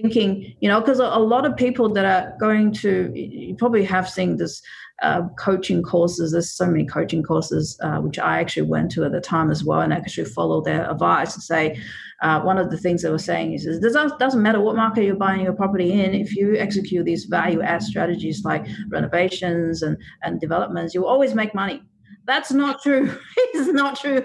thinking, 0.00 0.54
you 0.60 0.68
know, 0.68 0.80
because 0.80 0.98
a, 0.98 1.04
lot 1.04 1.46
of 1.46 1.56
people 1.56 1.92
that 1.92 2.04
are 2.04 2.36
going 2.38 2.72
to, 2.72 3.10
you 3.14 3.54
probably 3.56 3.84
have 3.84 4.08
seen 4.08 4.36
this 4.36 4.62
uh, 5.02 5.28
coaching 5.38 5.82
courses. 5.82 6.32
There's 6.32 6.50
so 6.50 6.66
many 6.66 6.86
coaching 6.86 7.22
courses, 7.22 7.78
uh, 7.82 7.98
which 7.98 8.18
I 8.18 8.40
actually 8.40 8.68
went 8.68 8.90
to 8.92 9.04
at 9.04 9.12
the 9.12 9.20
time 9.20 9.50
as 9.50 9.64
well, 9.64 9.80
and 9.80 9.92
I 9.92 9.96
actually 9.96 10.26
follow 10.26 10.62
their 10.62 10.90
advice 10.90 11.34
and 11.34 11.42
say, 11.42 11.80
uh, 12.22 12.40
one 12.40 12.56
of 12.56 12.70
the 12.70 12.78
things 12.78 13.02
they 13.02 13.10
were 13.10 13.18
saying 13.18 13.52
is, 13.52 13.66
it 13.66 13.82
doesn't, 13.82 14.42
matter 14.42 14.60
what 14.60 14.76
market 14.76 15.04
you're 15.04 15.16
buying 15.16 15.42
your 15.42 15.52
property 15.52 15.92
in, 15.92 16.14
if 16.14 16.34
you 16.34 16.56
execute 16.56 17.04
these 17.04 17.26
value 17.26 17.60
add 17.60 17.82
strategies 17.82 18.44
like 18.44 18.66
renovations 18.88 19.82
and, 19.82 19.98
and 20.22 20.40
developments, 20.40 20.94
you 20.94 21.02
will 21.02 21.08
always 21.08 21.34
make 21.34 21.54
money. 21.54 21.82
That's 22.26 22.52
not 22.52 22.82
true. 22.82 23.16
it's 23.36 23.72
not 23.72 23.98
true 23.98 24.20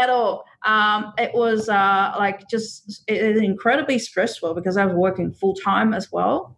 at 0.00 0.10
all. 0.10 0.44
Um, 0.64 1.12
it 1.16 1.32
was 1.32 1.68
uh, 1.68 2.14
like 2.18 2.48
just 2.50 3.04
it, 3.06 3.36
incredibly 3.36 3.98
stressful 3.98 4.54
because 4.54 4.76
I 4.76 4.84
was 4.84 4.96
working 4.96 5.32
full 5.32 5.54
time 5.54 5.94
as 5.94 6.10
well. 6.10 6.56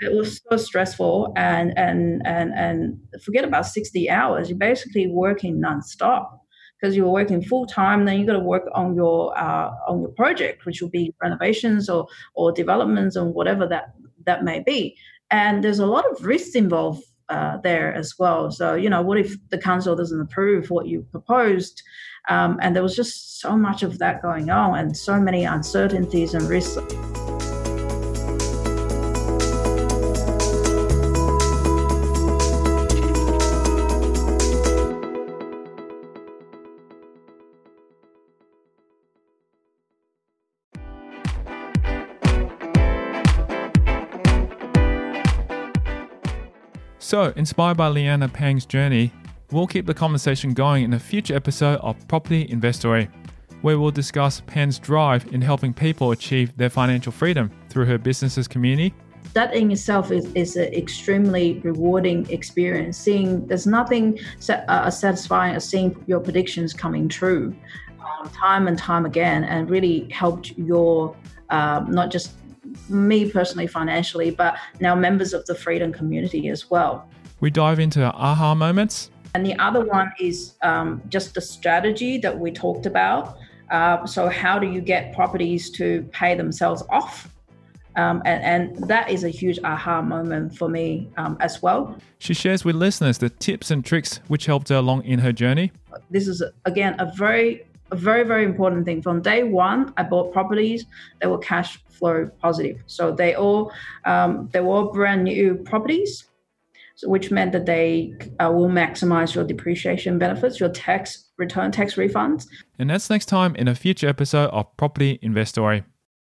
It 0.00 0.12
was 0.16 0.40
so 0.48 0.56
stressful, 0.56 1.32
and 1.36 1.76
and 1.76 2.22
and 2.24 2.52
and 2.54 2.98
forget 3.22 3.44
about 3.44 3.66
sixty 3.66 4.08
hours. 4.08 4.48
You're 4.48 4.58
basically 4.58 5.08
working 5.08 5.60
nonstop 5.60 6.38
because 6.80 6.96
you're 6.96 7.10
working 7.10 7.42
full 7.42 7.66
time. 7.66 8.04
Then 8.04 8.18
you 8.18 8.24
got 8.24 8.34
to 8.34 8.38
work 8.40 8.62
on 8.72 8.94
your 8.94 9.36
uh, 9.36 9.70
on 9.88 10.00
your 10.00 10.10
project, 10.10 10.64
which 10.64 10.80
will 10.80 10.90
be 10.90 11.12
renovations 11.20 11.90
or 11.90 12.06
or 12.34 12.52
developments 12.52 13.16
or 13.16 13.26
whatever 13.30 13.66
that 13.66 13.94
that 14.26 14.44
may 14.44 14.60
be. 14.60 14.96
And 15.30 15.62
there's 15.62 15.80
a 15.80 15.86
lot 15.86 16.04
of 16.10 16.24
risks 16.24 16.54
involved 16.54 17.04
uh, 17.30 17.58
there 17.58 17.94
as 17.94 18.18
well. 18.18 18.50
So, 18.50 18.74
you 18.74 18.90
know, 18.90 19.02
what 19.02 19.18
if 19.18 19.36
the 19.50 19.58
council 19.58 19.96
doesn't 19.96 20.20
approve 20.20 20.70
what 20.70 20.86
you 20.86 21.06
proposed? 21.10 21.82
Um, 22.28 22.58
and 22.60 22.76
there 22.76 22.82
was 22.82 22.94
just 22.94 23.40
so 23.40 23.56
much 23.56 23.82
of 23.82 23.98
that 23.98 24.20
going 24.20 24.50
on 24.50 24.78
and 24.78 24.96
so 24.96 25.18
many 25.18 25.44
uncertainties 25.44 26.34
and 26.34 26.48
risks. 26.48 26.76
So, 47.10 47.32
inspired 47.34 47.76
by 47.76 47.90
Lianna 47.90 48.32
Pan's 48.32 48.64
journey, 48.64 49.12
we'll 49.50 49.66
keep 49.66 49.84
the 49.84 49.92
conversation 49.92 50.54
going 50.54 50.84
in 50.84 50.92
a 50.92 50.98
future 51.00 51.34
episode 51.34 51.80
of 51.80 51.96
Property 52.06 52.46
Investory, 52.48 53.08
where 53.62 53.80
we'll 53.80 53.90
discuss 53.90 54.42
Pan's 54.46 54.78
drive 54.78 55.26
in 55.32 55.42
helping 55.42 55.74
people 55.74 56.12
achieve 56.12 56.56
their 56.56 56.70
financial 56.70 57.10
freedom 57.10 57.50
through 57.68 57.86
her 57.86 57.98
business's 57.98 58.46
community. 58.46 58.94
That 59.32 59.52
in 59.52 59.72
itself 59.72 60.12
is, 60.12 60.32
is 60.36 60.54
an 60.54 60.72
extremely 60.72 61.58
rewarding 61.64 62.30
experience. 62.30 62.96
Seeing 62.96 63.44
there's 63.48 63.66
nothing 63.66 64.20
uh, 64.48 64.88
satisfying 64.88 65.56
as 65.56 65.68
seeing 65.68 66.00
your 66.06 66.20
predictions 66.20 66.72
coming 66.72 67.08
true 67.08 67.52
um, 67.98 68.28
time 68.28 68.68
and 68.68 68.78
time 68.78 69.04
again, 69.04 69.42
and 69.42 69.68
really 69.68 70.08
helped 70.12 70.56
your 70.56 71.16
uh, 71.48 71.84
not 71.88 72.12
just 72.12 72.34
me 72.88 73.30
personally 73.30 73.66
financially, 73.66 74.30
but 74.30 74.56
now 74.80 74.94
members 74.94 75.32
of 75.32 75.44
the 75.46 75.54
freedom 75.54 75.92
community 75.92 76.48
as 76.48 76.70
well. 76.70 77.08
We 77.40 77.50
dive 77.50 77.80
into 77.80 78.04
aha 78.04 78.54
moments. 78.54 79.10
And 79.34 79.46
the 79.46 79.56
other 79.58 79.84
one 79.84 80.12
is 80.18 80.54
um, 80.62 81.02
just 81.08 81.34
the 81.34 81.40
strategy 81.40 82.18
that 82.18 82.38
we 82.38 82.50
talked 82.50 82.86
about. 82.86 83.36
Uh, 83.70 84.04
so, 84.04 84.28
how 84.28 84.58
do 84.58 84.66
you 84.66 84.80
get 84.80 85.14
properties 85.14 85.70
to 85.70 86.02
pay 86.10 86.34
themselves 86.34 86.82
off? 86.90 87.32
Um, 87.96 88.22
and, 88.24 88.42
and, 88.76 88.88
that 88.88 89.10
is 89.10 89.24
a 89.24 89.28
huge 89.28 89.58
aha 89.64 90.00
moment 90.00 90.56
for 90.56 90.68
me 90.68 91.10
um, 91.16 91.36
as 91.40 91.60
well. 91.60 91.96
She 92.18 92.34
shares 92.34 92.64
with 92.64 92.76
listeners 92.76 93.18
the 93.18 93.30
tips 93.30 93.70
and 93.70 93.84
tricks 93.84 94.20
which 94.28 94.46
helped 94.46 94.68
her 94.68 94.76
along 94.76 95.04
in 95.04 95.18
her 95.18 95.32
journey. 95.32 95.72
This 96.08 96.28
is, 96.28 96.42
again, 96.64 96.94
a 97.00 97.12
very 97.16 97.66
a 97.90 97.96
very 97.96 98.24
very 98.24 98.44
important 98.44 98.84
thing. 98.84 99.02
From 99.02 99.20
day 99.22 99.42
one 99.42 99.92
i 99.96 100.02
bought 100.02 100.32
properties 100.32 100.86
that 101.20 101.30
were 101.30 101.38
cash 101.38 101.78
flow 101.88 102.30
positive. 102.40 102.82
So 102.86 103.12
they 103.12 103.34
all 103.34 103.72
um, 104.04 104.48
they 104.52 104.60
were 104.60 104.74
all 104.74 104.92
brand 104.92 105.24
new 105.24 105.54
properties 105.54 106.26
so 107.00 107.08
which 107.08 107.30
meant 107.30 107.52
that 107.52 107.64
they 107.64 108.12
uh, 108.40 108.50
will 108.52 108.68
maximize 108.68 109.34
your 109.34 109.44
depreciation 109.44 110.18
benefits 110.18 110.60
your 110.60 110.68
tax 110.68 111.30
return 111.38 111.72
tax 111.72 111.94
refunds. 111.94 112.46
And 112.78 112.90
that's 112.90 113.08
next 113.08 113.26
time 113.26 113.56
in 113.56 113.68
a 113.68 113.74
future 113.74 114.06
episode 114.06 114.50
of 114.50 114.76
property 114.76 115.18
investory 115.22 115.84